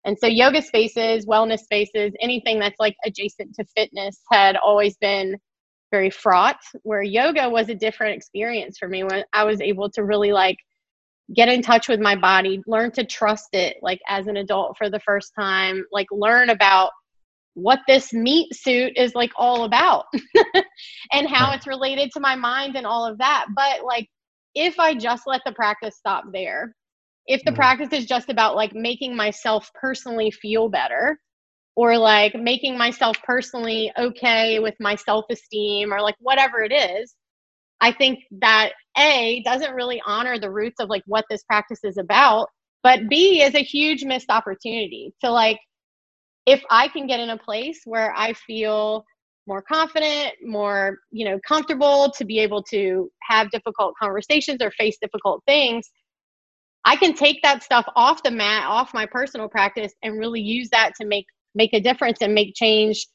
[0.05, 5.37] And so, yoga spaces, wellness spaces, anything that's like adjacent to fitness had always been
[5.91, 6.59] very fraught.
[6.83, 10.57] Where yoga was a different experience for me when I was able to really like
[11.33, 14.89] get in touch with my body, learn to trust it like as an adult for
[14.89, 16.91] the first time, like learn about
[17.55, 20.05] what this meat suit is like all about
[21.13, 23.45] and how it's related to my mind and all of that.
[23.55, 24.07] But like
[24.53, 26.75] if I just let the practice stop there,
[27.27, 27.55] if the mm.
[27.55, 31.19] practice is just about like making myself personally feel better
[31.75, 37.15] or like making myself personally okay with my self esteem or like whatever it is,
[37.81, 41.97] I think that A doesn't really honor the roots of like what this practice is
[41.97, 42.47] about,
[42.83, 45.59] but B is a huge missed opportunity to like
[46.45, 49.03] if I can get in a place where I feel
[49.47, 54.97] more confident, more, you know, comfortable to be able to have difficult conversations or face
[55.01, 55.89] difficult things,
[56.85, 60.69] I can take that stuff off the mat, off my personal practice and really use
[60.71, 63.07] that to make make a difference and make change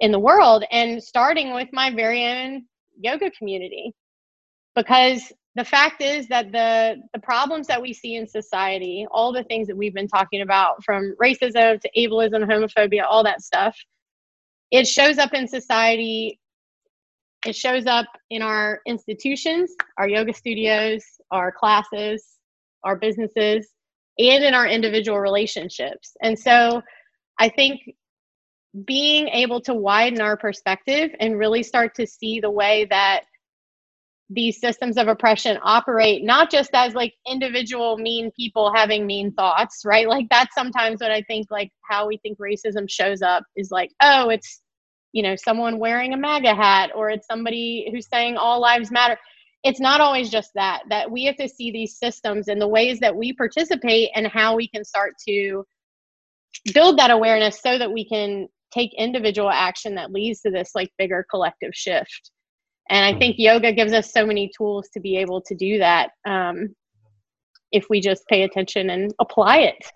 [0.00, 2.64] in the world and starting with my very own
[2.98, 3.92] yoga community.
[4.74, 9.42] Because the fact is that the the problems that we see in society all the
[9.44, 13.76] things that we've been talking about from racism to ableism homophobia all that stuff
[14.70, 16.38] it shows up in society
[17.44, 22.38] it shows up in our institutions our yoga studios our classes
[22.84, 23.72] our businesses
[24.18, 26.16] and in our individual relationships.
[26.22, 26.82] And so
[27.38, 27.80] i think
[28.86, 33.22] being able to widen our perspective and really start to see the way that
[34.30, 39.82] these systems of oppression operate not just as like individual mean people having mean thoughts
[39.86, 40.08] right?
[40.08, 43.90] Like that's sometimes what i think like how we think racism shows up is like
[44.02, 44.60] oh it's
[45.12, 49.18] you know someone wearing a maga hat or it's somebody who's saying all lives matter.
[49.64, 53.00] It's not always just that that we have to see these systems and the ways
[53.00, 55.64] that we participate and how we can start to
[56.74, 60.90] build that awareness so that we can take individual action that leads to this like
[60.98, 62.30] bigger collective shift
[62.90, 66.10] and I think yoga gives us so many tools to be able to do that
[66.26, 66.74] um,
[67.70, 69.90] if we just pay attention and apply it.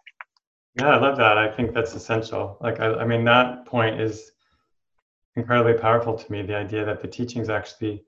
[0.78, 1.38] Yeah, I love that.
[1.38, 2.58] I think that's essential.
[2.60, 4.32] Like, I, I mean, that point is
[5.36, 6.42] incredibly powerful to me.
[6.42, 8.04] The idea that the teachings actually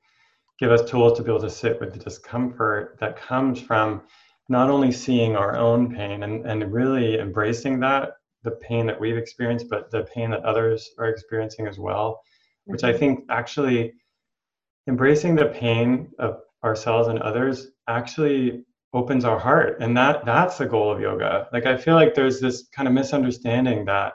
[0.58, 4.02] give us tools to be able to sit with the discomfort that comes from
[4.50, 9.16] not only seeing our own pain and, and really embracing that, the pain that we've
[9.16, 12.20] experienced, but the pain that others are experiencing as well,
[12.66, 12.98] which I mm-hmm.
[12.98, 13.94] think actually
[14.86, 20.66] embracing the pain of ourselves and others actually opens our heart and that that's the
[20.66, 21.48] goal of yoga.
[21.52, 24.14] Like i feel like there's this kind of misunderstanding that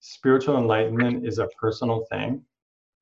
[0.00, 2.44] spiritual enlightenment is a personal thing.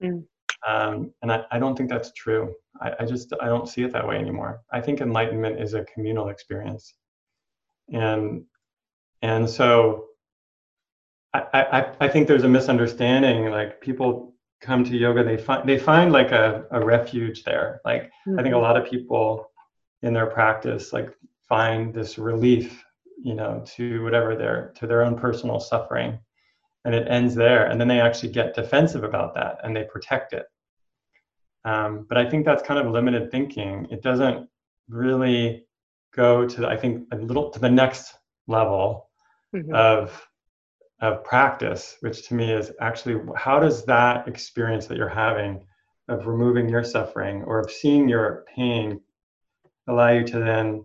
[0.02, 0.24] Mm.
[0.66, 2.54] um, and I, I don't think that's true.
[2.80, 4.60] I, I just i don't see it that way anymore.
[4.72, 6.94] I think enlightenment is a communal experience.
[7.92, 8.44] And
[9.22, 10.06] and so
[11.52, 15.78] I, I, I think there's a misunderstanding like people come to yoga, they find they
[15.78, 17.80] find like a, a refuge there.
[17.84, 18.38] Like mm-hmm.
[18.38, 18.64] I think a mm-hmm.
[18.64, 19.50] lot of people
[20.02, 21.10] in their practice like
[21.48, 22.84] find this relief,
[23.22, 26.18] you know, to whatever their to their own personal suffering.
[26.84, 27.66] And it ends there.
[27.66, 30.46] And then they actually get defensive about that and they protect it.
[31.64, 33.88] Um, but I think that's kind of limited thinking.
[33.90, 34.48] It doesn't
[34.88, 35.66] really
[36.14, 38.14] go to I think a little to the next
[38.46, 39.10] level
[39.54, 39.74] mm-hmm.
[39.74, 40.25] of
[41.00, 45.64] of practice, which to me is actually how does that experience that you're having
[46.08, 49.00] of removing your suffering or of seeing your pain
[49.88, 50.84] allow you to then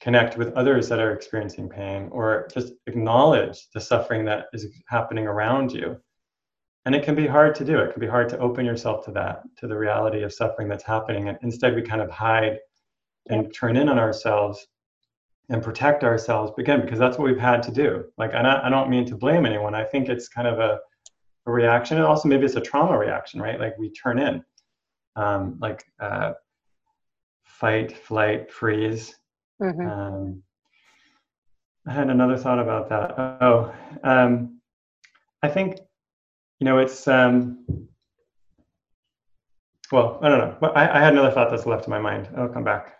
[0.00, 5.26] connect with others that are experiencing pain or just acknowledge the suffering that is happening
[5.26, 5.96] around you.
[6.84, 7.78] And it can be hard to do.
[7.78, 10.84] It can be hard to open yourself to that, to the reality of suffering that's
[10.84, 11.28] happening.
[11.28, 12.58] And instead, we kind of hide
[13.28, 14.66] and turn in on ourselves
[15.50, 18.04] and protect ourselves again because that's what we've had to do.
[18.18, 19.74] Like and I don't, I don't mean to blame anyone.
[19.74, 20.78] I think it's kind of a,
[21.46, 23.58] a reaction and also maybe it's a trauma reaction right?
[23.58, 24.44] Like we turn in.
[25.16, 26.34] Um, like uh,
[27.44, 29.16] fight flight freeze.
[29.60, 29.88] Mm-hmm.
[29.88, 30.42] um,
[31.88, 33.18] i had another thought about that.
[33.42, 33.74] Oh
[34.04, 34.60] um,
[35.42, 35.80] i think
[36.60, 37.64] you know it's um,
[39.90, 40.56] well i don't know.
[40.60, 42.28] But I, I had another thought that's left in my mind.
[42.36, 42.97] I'll come back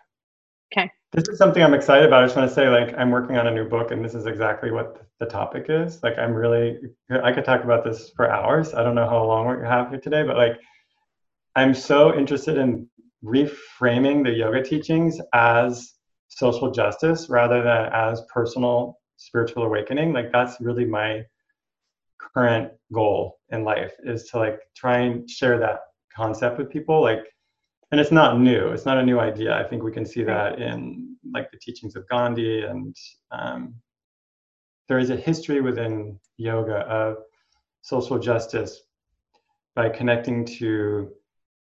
[1.11, 2.23] this is something I'm excited about.
[2.23, 4.27] I just want to say, like, I'm working on a new book, and this is
[4.27, 6.01] exactly what the topic is.
[6.03, 6.77] Like, I'm really,
[7.23, 8.73] I could talk about this for hours.
[8.73, 10.59] I don't know how long we have here today, but like,
[11.55, 12.87] I'm so interested in
[13.23, 15.93] reframing the yoga teachings as
[16.27, 20.13] social justice rather than as personal spiritual awakening.
[20.13, 21.23] Like, that's really my
[22.19, 25.79] current goal in life is to like try and share that
[26.15, 27.01] concept with people.
[27.01, 27.23] Like,
[27.91, 28.69] and it's not new.
[28.69, 29.57] It's not a new idea.
[29.57, 32.95] I think we can see that in like the teachings of gandhi and
[33.31, 33.75] um,
[34.87, 37.17] there is a history within yoga of
[37.81, 38.81] social justice
[39.75, 41.09] by connecting to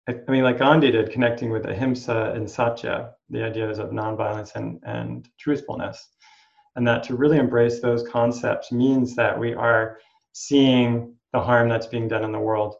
[0.09, 4.81] i mean like gandhi did connecting with ahimsa and satya the ideas of nonviolence and,
[4.85, 6.09] and truthfulness.
[6.77, 9.99] And that to really embrace those concepts means that we are
[10.33, 12.77] seeing the harm that's being done in the world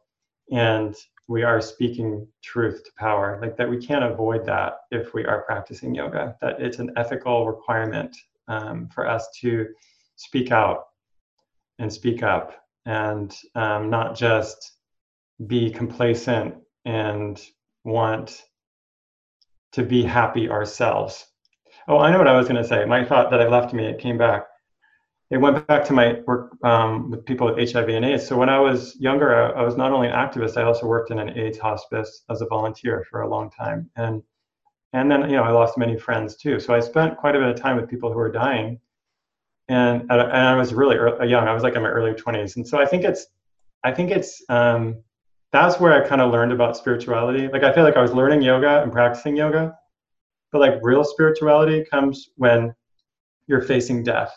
[0.51, 0.95] and
[1.29, 5.43] we are speaking truth to power like that we can't avoid that if we are
[5.43, 8.17] practicing yoga that it's an ethical requirement
[8.49, 9.67] um, for us to
[10.17, 10.87] speak out
[11.79, 14.79] and speak up and um, not just
[15.47, 16.55] be complacent
[16.85, 17.41] and
[17.85, 18.43] want
[19.73, 21.27] to be happy ourselves.
[21.87, 22.85] Oh i know what i was going to say.
[22.85, 24.48] My thought that i left me it came back
[25.31, 28.27] it went back to my work um, with people with HIV and AIDS.
[28.27, 31.11] So when I was younger, I, I, was not only an activist, I also worked
[31.11, 33.91] in an AIDS hospice as a volunteer for a long time.
[33.97, 34.23] And
[34.95, 36.59] and then you know I lost many friends too.
[36.59, 38.81] So I spent quite a bit of time with people who were dying,
[39.69, 41.47] and and I was really early, young.
[41.47, 43.27] I was like in my early 20s, and so I think it's
[43.85, 45.03] I think it's um,
[45.53, 47.49] that's where I kind of learned about spirituality.
[47.49, 49.77] Like I feel like I was learning yoga and practicing yoga,
[50.53, 52.75] but like real spirituality comes when
[53.47, 54.35] you're facing death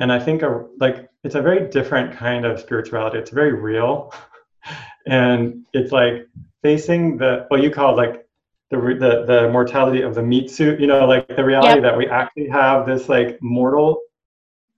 [0.00, 3.18] and I think a, like it's a very different kind of spirituality.
[3.18, 4.12] It's very real,
[5.06, 6.26] and it's like
[6.62, 8.26] facing the what you call like
[8.70, 10.80] the the the mortality of the meat suit.
[10.80, 11.82] You know, like the reality yep.
[11.82, 14.00] that we actually have this like mortal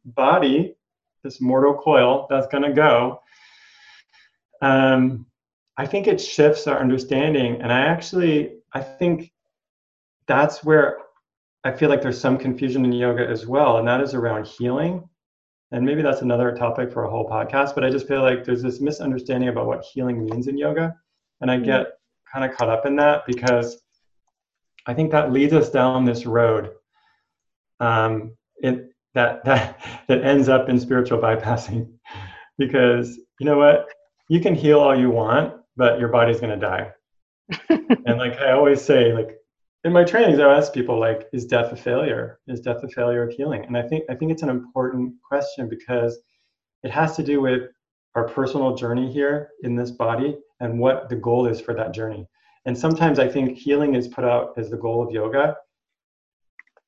[0.04, 0.74] body,
[1.22, 3.20] this mortal coil that's gonna go.
[4.60, 5.26] Um,
[5.76, 9.32] I think it shifts our understanding, and I actually I think
[10.26, 10.98] that's where
[11.62, 15.08] I feel like there's some confusion in yoga as well, and that is around healing
[15.72, 18.62] and maybe that's another topic for a whole podcast but i just feel like there's
[18.62, 20.94] this misunderstanding about what healing means in yoga.
[21.40, 21.86] And i get
[22.32, 23.82] kind of caught up in that because
[24.86, 26.70] i think that leads us down this road
[27.80, 31.92] um, it, that that that ends up in spiritual bypassing.
[32.58, 33.88] Because you know what?
[34.28, 36.92] You can heal all you want but your body's going to die.
[38.06, 39.36] And like i always say like
[39.84, 42.38] in my trainings, I ask people like, is death a failure?
[42.46, 43.64] Is death a failure of healing?
[43.64, 46.18] And I think I think it's an important question because
[46.82, 47.62] it has to do with
[48.14, 52.28] our personal journey here in this body and what the goal is for that journey.
[52.66, 55.56] And sometimes I think healing is put out as the goal of yoga.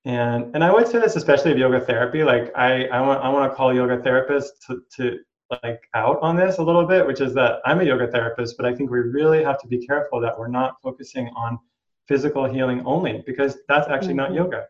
[0.05, 2.23] And and I would say this especially of yoga therapy.
[2.23, 5.19] Like I I want I want to call yoga therapists to, to
[5.65, 8.67] like out on this a little bit, which is that I'm a yoga therapist, but
[8.67, 11.59] I think we really have to be careful that we're not focusing on
[12.07, 14.17] physical healing only because that's actually mm-hmm.
[14.19, 14.67] not yoga.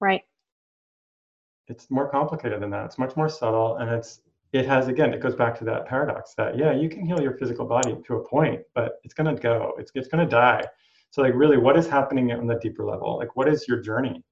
[0.00, 0.22] Right.
[1.68, 2.84] It's more complicated than that.
[2.86, 4.20] It's much more subtle and it's
[4.52, 7.36] it has again it goes back to that paradox that yeah, you can heal your
[7.36, 9.74] physical body to a point, but it's going to go.
[9.78, 10.62] It's it's going to die.
[11.10, 13.18] So like really what is happening on the deeper level?
[13.18, 14.22] Like what is your journey?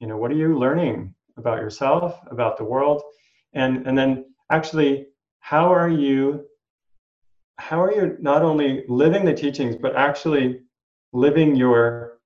[0.00, 3.02] You know, what are you learning about yourself, about the world?
[3.52, 5.06] And and then actually
[5.40, 6.46] how are you
[7.62, 10.60] how are you not only living the teachings but actually
[11.12, 12.18] living your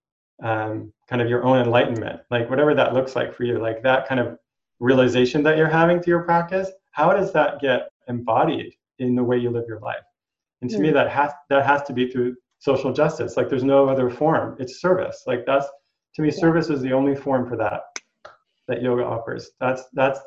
[0.43, 2.21] um, kind of your own enlightenment?
[2.31, 4.39] Like whatever that looks like for you like that kind of
[4.81, 9.37] realization that you're having through your practice how does that get embodied in the way
[9.37, 10.03] you live your life?
[10.63, 10.85] And to mm-hmm.
[10.85, 13.37] me that has that has to be through social justice.
[13.37, 14.57] Like there's no other form.
[14.59, 15.25] It's service.
[15.27, 15.67] Like that's
[16.15, 16.41] to me yeah.
[16.41, 17.83] service is the only form for that
[18.67, 19.51] that yoga offers.
[19.61, 20.21] That's that's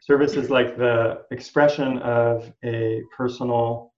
[0.00, 3.89] service is like the expression of a personal,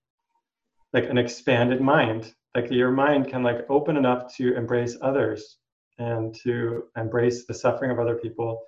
[0.93, 2.35] like an expanded mind.
[2.55, 5.59] Like your mind can like open enough to embrace others
[5.99, 8.61] and to embrace the suffering of other people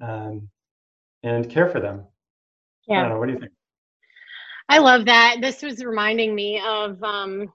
[0.00, 0.48] um,
[1.22, 2.04] and care for them.
[2.88, 2.98] Yeah.
[2.98, 3.18] I don't know.
[3.18, 3.52] What do you think?
[4.68, 5.36] I love that.
[5.40, 7.52] This was reminding me of um,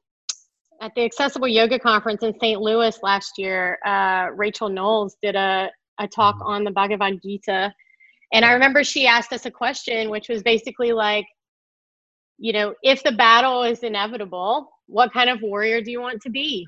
[0.81, 2.61] at the Accessible Yoga Conference in St.
[2.61, 3.79] Louis last year.
[3.85, 5.69] Uh, Rachel Knowles did a,
[5.99, 6.47] a talk mm-hmm.
[6.47, 7.73] on the Bhagavad Gita.
[8.31, 11.25] And I remember she asked us a question, which was basically like,
[12.39, 16.29] you know, if the battle is inevitable, what kind of warrior do you want to
[16.29, 16.65] be?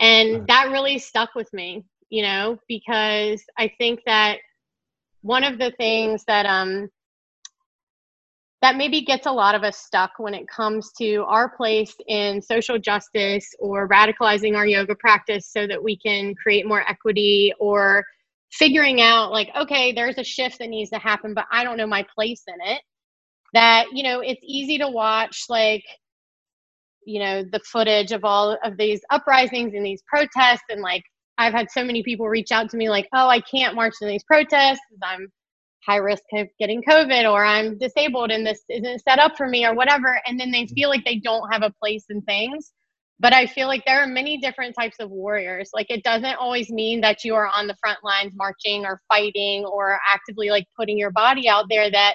[0.00, 4.38] And that really stuck with me, you know, because I think that
[5.22, 6.88] one of the things that um
[8.62, 12.40] that maybe gets a lot of us stuck when it comes to our place in
[12.40, 18.04] social justice or radicalizing our yoga practice so that we can create more equity or
[18.52, 21.86] figuring out like okay there's a shift that needs to happen but i don't know
[21.86, 22.82] my place in it
[23.52, 25.84] that you know it's easy to watch like
[27.04, 31.02] you know the footage of all of these uprisings and these protests and like
[31.38, 34.08] i've had so many people reach out to me like oh i can't march in
[34.08, 35.28] these protests i'm
[35.86, 39.66] high risk of getting covid or i'm disabled and this isn't set up for me
[39.66, 42.72] or whatever and then they feel like they don't have a place in things.
[43.20, 45.70] But i feel like there are many different types of warriors.
[45.74, 49.64] Like it doesn't always mean that you are on the front lines marching or fighting
[49.64, 52.14] or actively like putting your body out there that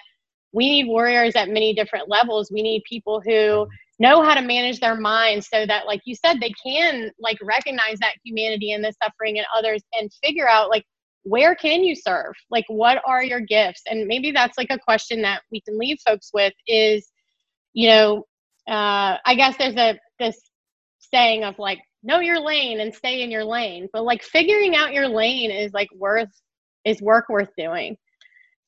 [0.54, 2.52] we need warriors at many different levels.
[2.52, 3.68] We need people who
[4.00, 8.00] know how to manage their minds so that like you said they can like recognize
[8.00, 10.86] that humanity and the suffering in others and figure out like
[11.24, 12.34] where can you serve?
[12.52, 13.82] Like what are your gifts?
[13.88, 17.12] And maybe that's like a question that we can leave folks with is
[17.78, 18.18] you know
[18.68, 20.38] uh i guess there's a this
[21.00, 24.94] saying of like know your lane and stay in your lane but like figuring out
[24.94, 26.30] your lane is like worth
[26.86, 27.96] is work worth doing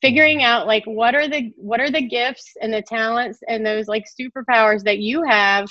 [0.01, 3.87] figuring out like what are the what are the gifts and the talents and those
[3.87, 5.67] like superpowers that you have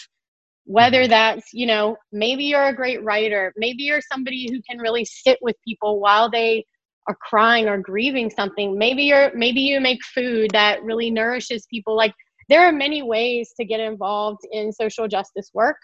[0.65, 1.11] whether mm-hmm.
[1.11, 5.39] that's you know maybe you're a great writer maybe you're somebody who can really sit
[5.41, 6.65] with people while they
[7.09, 11.97] are crying or grieving something maybe you're maybe you make food that really nourishes people
[11.97, 12.13] like
[12.51, 15.77] there are many ways to get involved in social justice work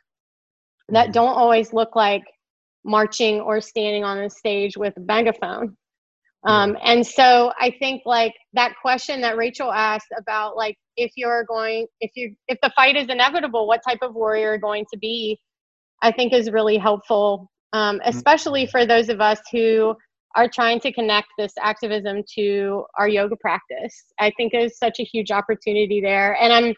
[0.91, 1.13] that mm-hmm.
[1.13, 2.23] don't always look like
[2.85, 5.75] marching or standing on a stage with a megaphone
[6.45, 11.45] um, and so I think like that question that Rachel asked about like if you're
[11.45, 14.99] going if you if the fight is inevitable, what type of warrior you're going to
[14.99, 15.39] be,
[16.03, 18.09] I think is really helpful, um, mm-hmm.
[18.09, 19.97] especially for those of us who
[20.37, 23.95] are trying to connect this activism to our yoga practice.
[24.19, 26.75] I think is such a huge opportunity there, and I'm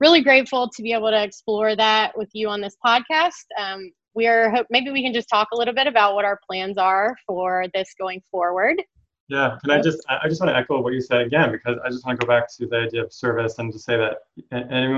[0.00, 3.46] really grateful to be able to explore that with you on this podcast.
[3.58, 6.78] Um, we are maybe we can just talk a little bit about what our plans
[6.78, 8.82] are for this going forward.
[9.28, 11.90] Yeah, can I just I just want to echo what you said again because I
[11.90, 14.22] just want to go back to the idea of service and to say that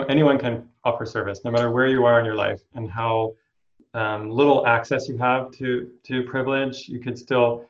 [0.09, 3.35] anyone can offer service no matter where you are in your life and how
[3.95, 7.66] um, little access you have to to privilege, you can still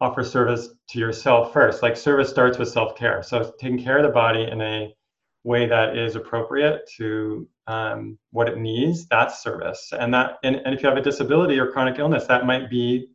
[0.00, 1.82] offer service to yourself first.
[1.82, 4.94] Like service starts with self care, so taking care of the body in a
[5.42, 9.06] way that is appropriate to um, what it needs.
[9.06, 12.46] That's service, and that and, and if you have a disability or chronic illness, that
[12.46, 13.08] might be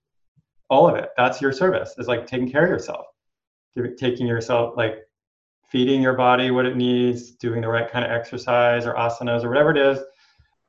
[0.69, 1.09] all of it.
[1.17, 1.95] That's your service.
[1.97, 3.05] Is like taking care of yourself,
[3.97, 4.99] taking yourself like
[5.69, 9.49] feeding your body what it needs, doing the right kind of exercise or asanas or
[9.49, 9.99] whatever it is.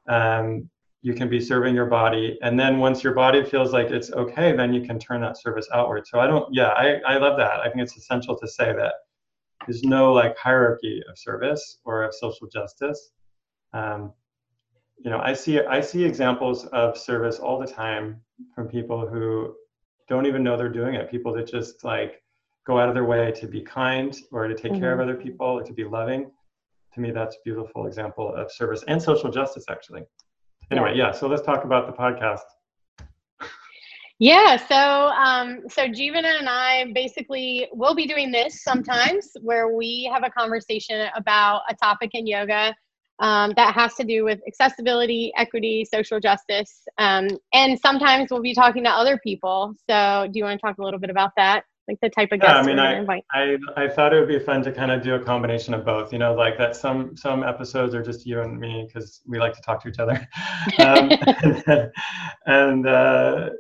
[0.09, 0.69] Um,
[1.03, 4.55] you can be serving your body, and then once your body feels like it's okay,
[4.55, 6.07] then you can turn that service outward.
[6.07, 6.53] So I don't.
[6.53, 7.61] Yeah, I I love that.
[7.61, 8.95] I think it's essential to say that
[9.67, 13.13] there's no like hierarchy of service or of social justice.
[13.73, 14.13] Um,
[14.99, 18.21] you know, I see I see examples of service all the time
[18.55, 19.55] from people who
[20.11, 21.11] don't even know they're doing it.
[21.11, 22.23] People that just like
[22.67, 24.81] go out of their way to be kind or to take mm-hmm.
[24.81, 25.09] care of mm-hmm.
[25.09, 26.31] other people or to be loving.
[26.95, 30.03] To me, that's a beautiful example of service and social justice, actually.
[30.73, 31.07] Anyway, yeah.
[31.07, 32.41] yeah so let's talk about the podcast.
[34.19, 40.11] Yeah, so um, so Jivana and I basically will be doing this sometimes, where we
[40.13, 42.75] have a conversation about a topic in yoga
[43.21, 46.83] um, that has to do with accessibility, equity, social justice.
[46.99, 49.75] Um, and sometimes we'll be talking to other people.
[49.89, 51.65] So, do you want to talk a little bit about that?
[51.87, 53.25] Like the type of guests yeah, I mean, I, invite?
[53.33, 56.13] I, I thought it would be fun to kind of do a combination of both.
[56.13, 59.55] You know, like that some some episodes are just you and me because we like
[59.55, 60.27] to talk to each other.
[60.79, 61.11] Um,
[61.67, 61.91] and,
[62.47, 63.51] and uh,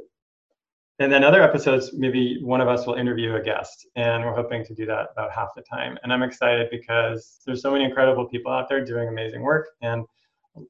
[1.00, 4.64] and then other episodes, maybe one of us will interview a guest, and we're hoping
[4.66, 5.98] to do that about half the time.
[6.02, 10.04] And I'm excited because there's so many incredible people out there doing amazing work, and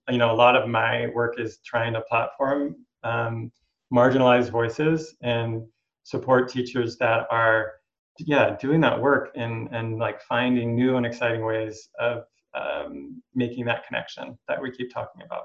[0.09, 3.51] you know, a lot of my work is trying to platform um,
[3.93, 5.66] marginalized voices and
[6.05, 7.72] support teachers that are
[8.18, 12.24] yeah doing that work and and like finding new and exciting ways of
[12.55, 15.45] um, making that connection that we keep talking about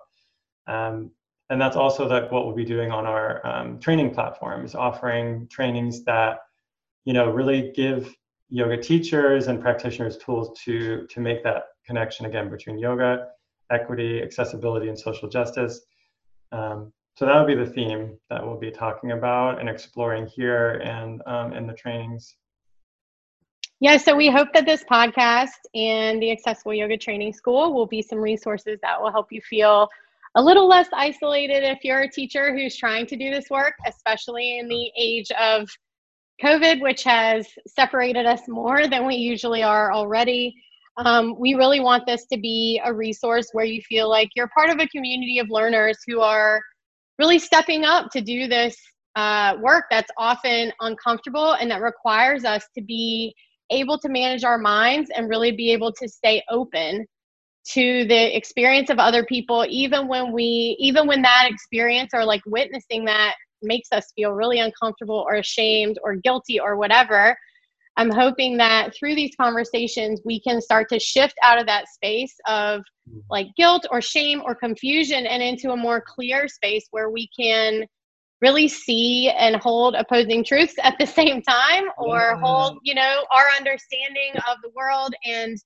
[0.67, 1.11] um,
[1.49, 5.47] and that's also that what we'll be doing on our um, training platform is offering
[5.49, 6.39] trainings that
[7.05, 8.13] you know really give
[8.49, 13.27] yoga teachers and practitioners tools to to make that connection again between yoga
[13.71, 15.81] equity accessibility and social justice.
[16.51, 20.81] Um, so that would be the theme that we'll be talking about and exploring here
[20.83, 22.35] and um, in the trainings.
[23.79, 28.01] Yeah, so we hope that this podcast and the Accessible Yoga Training School will be
[28.01, 29.89] some resources that will help you feel
[30.35, 34.59] a little less isolated if you're a teacher who's trying to do this work, especially
[34.59, 35.69] in the age of
[36.43, 40.53] COVID, which has separated us more than we usually are already.
[40.97, 44.69] Um, we really want this to be a resource where you feel like you're part
[44.69, 46.61] of a community of learners who are
[47.17, 48.75] really stepping up to do this
[49.15, 53.33] uh, work that's often uncomfortable and that requires us to be
[53.69, 57.05] able to manage our minds and really be able to stay open
[57.65, 62.41] to the experience of other people even when we even when that experience or like
[62.45, 67.35] witnessing that makes us feel really uncomfortable or ashamed or guilty or whatever
[67.97, 72.35] i'm hoping that through these conversations we can start to shift out of that space
[72.47, 73.19] of mm-hmm.
[73.29, 77.85] like guilt or shame or confusion and into a more clear space where we can
[78.41, 83.45] really see and hold opposing truths at the same time or hold you know our
[83.57, 85.57] understanding of the world and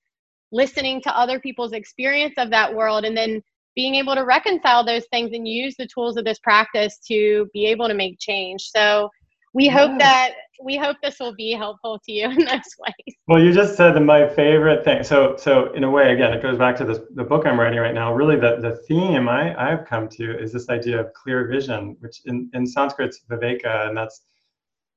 [0.51, 3.41] listening to other people's experience of that world and then
[3.75, 7.65] being able to reconcile those things and use the tools of this practice to be
[7.65, 8.69] able to make change.
[8.69, 9.09] So
[9.53, 13.41] we hope that we hope this will be helpful to you in those ways well
[13.41, 15.03] you just said my favorite thing.
[15.03, 17.79] So so in a way again it goes back to this the book i'm writing
[17.79, 21.47] right now really the, the theme I, i've come to is this idea of clear
[21.47, 24.21] vision which in, in sanskrit's viveka and that's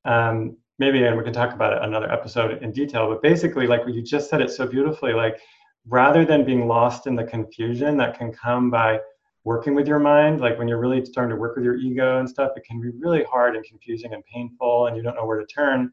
[0.05, 3.81] um, maybe and we can talk about it another episode in detail but basically like
[3.87, 5.39] you just said it so beautifully like
[5.87, 8.99] rather than being lost in the confusion that can come by
[9.45, 12.29] working with your mind like when you're really starting to work with your ego and
[12.29, 15.39] stuff it can be really hard and confusing and painful and you don't know where
[15.39, 15.91] to turn.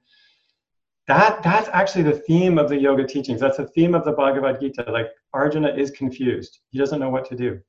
[1.06, 3.40] That that's actually the theme of the yoga teachings.
[3.40, 4.84] That's the theme of the bhagavad gita.
[4.88, 6.60] Like arjuna is confused.
[6.70, 7.60] He doesn't know what to do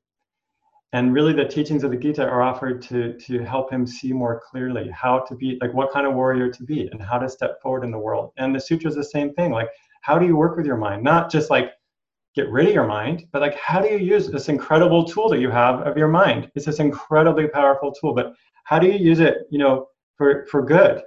[0.92, 4.42] and really the teachings of the gita are offered to to help him see more
[4.50, 7.60] clearly how to be like what kind of warrior to be and how to step
[7.62, 9.68] forward in the world and the sutra is the same thing like
[10.02, 11.72] how do you work with your mind not just like
[12.34, 15.40] get rid of your mind, but like how do you use this incredible tool that
[15.40, 16.50] you have of your mind?
[16.54, 18.34] It's this incredibly powerful tool, but
[18.64, 21.02] how do you use it, you know, for for good,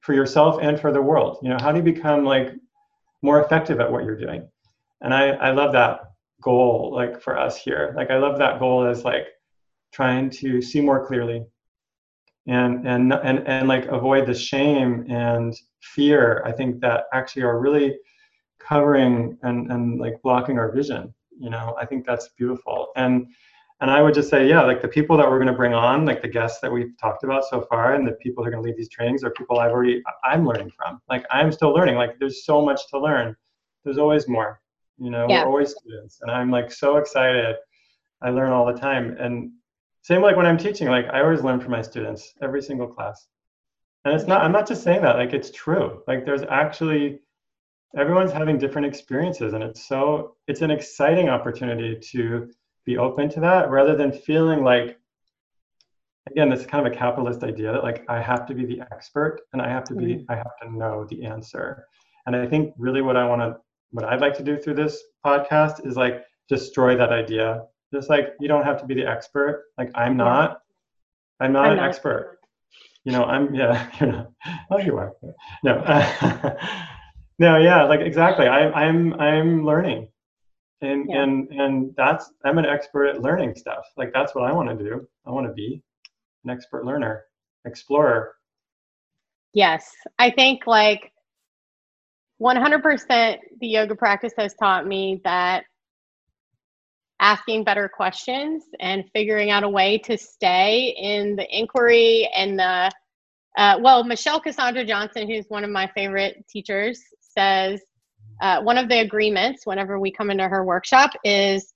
[0.00, 1.38] for yourself and for the world?
[1.42, 2.52] You know, how do you become like
[3.22, 4.48] more effective at what you're doing?
[5.02, 6.09] And I I love that
[6.40, 7.92] goal like for us here.
[7.96, 9.26] Like I love that goal as like
[9.92, 11.44] trying to see more clearly
[12.46, 17.60] and and and and like avoid the shame and fear i think that actually are
[17.60, 17.98] really
[18.58, 21.74] covering and, and like blocking our vision you know?
[21.80, 22.88] I think that's beautiful.
[22.96, 23.26] And
[23.82, 26.04] and i would just say yeah like the people that we're going to bring on
[26.04, 28.62] like the guests that we've talked about so far and the people who are going
[28.62, 31.00] to lead these trainings are people i've already i'm learning from.
[31.08, 31.94] Like i'm still learning.
[31.94, 33.34] Like there's so much to learn.
[33.82, 34.60] There's always more
[35.00, 35.42] you know yeah.
[35.42, 37.56] we're always students and i'm like so excited
[38.22, 39.50] i learn all the time and
[40.02, 43.26] same like when i'm teaching like i always learn from my students every single class
[44.04, 47.20] and it's not i'm not just saying that like it's true like there's actually
[47.96, 52.50] everyone's having different experiences and it's so it's an exciting opportunity to
[52.84, 54.98] be open to that rather than feeling like
[56.30, 58.80] again this is kind of a capitalist idea that like i have to be the
[58.92, 60.32] expert and i have to be mm-hmm.
[60.32, 61.86] i have to know the answer
[62.26, 63.56] and i think really what i want to
[63.92, 67.62] what i'd like to do through this podcast is like destroy that idea.
[67.94, 69.64] Just like you don't have to be the expert.
[69.78, 70.60] Like i'm not.
[71.38, 71.88] I'm not I'm an not.
[71.88, 72.38] expert.
[73.04, 74.30] you know i'm yeah you're not
[74.70, 75.14] oh you are.
[75.64, 75.74] No.
[77.38, 78.46] No yeah like exactly.
[78.46, 80.08] I, i'm i'm learning.
[80.82, 81.22] And yeah.
[81.22, 83.84] and and that's i'm an expert at learning stuff.
[83.96, 85.08] Like that's what i want to do.
[85.26, 85.82] I want to be
[86.44, 87.24] an expert learner
[87.64, 88.34] explorer.
[89.54, 89.90] Yes.
[90.18, 91.12] I think like
[92.40, 95.64] 100% the yoga practice has taught me that
[97.20, 102.90] asking better questions and figuring out a way to stay in the inquiry and the
[103.58, 107.80] uh, well michelle cassandra johnson who's one of my favorite teachers says
[108.40, 111.74] uh, one of the agreements whenever we come into her workshop is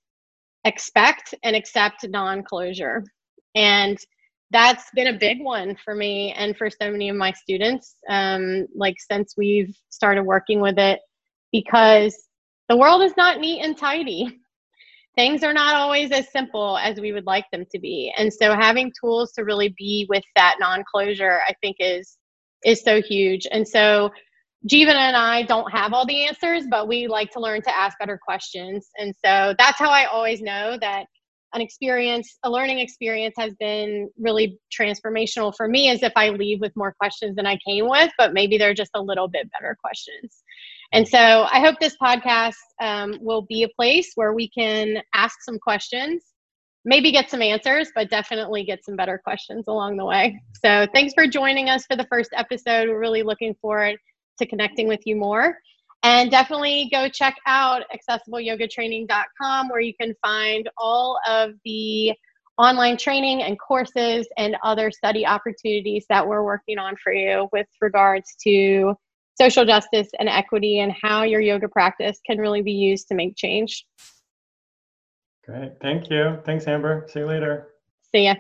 [0.65, 3.05] expect and accept non closure.
[3.55, 3.99] And
[4.51, 8.67] that's been a big one for me and for so many of my students, um,
[8.75, 11.01] like since we've started working with it,
[11.53, 12.17] because
[12.69, 14.39] the world is not neat and tidy.
[15.17, 18.13] Things are not always as simple as we would like them to be.
[18.17, 22.17] And so having tools to really be with that non closure, I think is
[22.65, 23.47] is so huge.
[23.51, 24.11] And so
[24.69, 27.99] Jeevan and I don't have all the answers, but we like to learn to ask
[27.99, 28.89] better questions.
[28.99, 31.07] And so that's how I always know that
[31.55, 36.61] an experience, a learning experience has been really transformational for me as if I leave
[36.61, 39.77] with more questions than I came with, but maybe they're just a little bit better
[39.81, 40.43] questions.
[40.93, 45.43] And so I hope this podcast um, will be a place where we can ask
[45.43, 46.23] some questions,
[46.85, 50.41] maybe get some answers, but definitely get some better questions along the way.
[50.65, 52.89] So thanks for joining us for the first episode.
[52.89, 53.97] We're really looking forward
[54.39, 55.57] to connecting with you more.
[56.05, 62.13] And definitely go check out accessibleyogatraining.com where you can find all of the
[62.59, 67.67] online training and courses and other study opportunities that we're working on for you with
[67.81, 68.95] regards to
[69.41, 73.35] social justice and equity and how your yoga practice can really be used to make
[73.35, 73.87] change.
[75.47, 75.73] Great.
[75.81, 76.39] Thank you.
[76.45, 77.07] Thanks, Amber.
[77.11, 77.69] See you later.
[78.15, 78.35] See ya.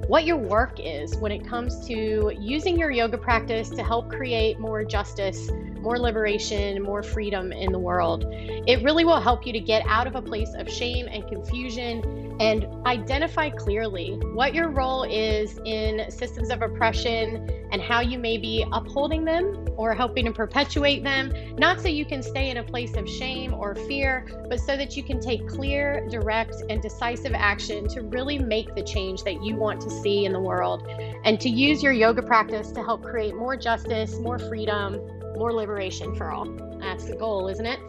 [0.07, 4.59] what your work is when it comes to using your yoga practice to help create
[4.59, 5.49] more justice,
[5.81, 8.25] more liberation, more freedom in the world.
[8.67, 12.37] It really will help you to get out of a place of shame and confusion
[12.39, 18.37] and identify clearly what your role is in systems of oppression and how you may
[18.37, 22.63] be upholding them or helping to perpetuate them, not so you can stay in a
[22.63, 27.33] place of shame or fear, but so that you can take clear, direct, and decisive
[27.33, 30.87] action to really make the change that you want to see in the world
[31.23, 34.99] and to use your yoga practice to help create more justice, more freedom,
[35.41, 36.45] more liberation for all.
[36.79, 37.79] That's the goal, isn't it?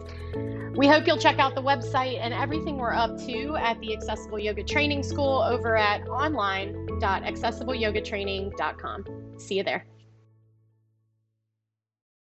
[0.75, 4.39] We hope you'll check out the website and everything we're up to at the Accessible
[4.39, 9.05] Yoga Training School over at online.accessibleyogatraining.com.
[9.37, 9.85] See you there.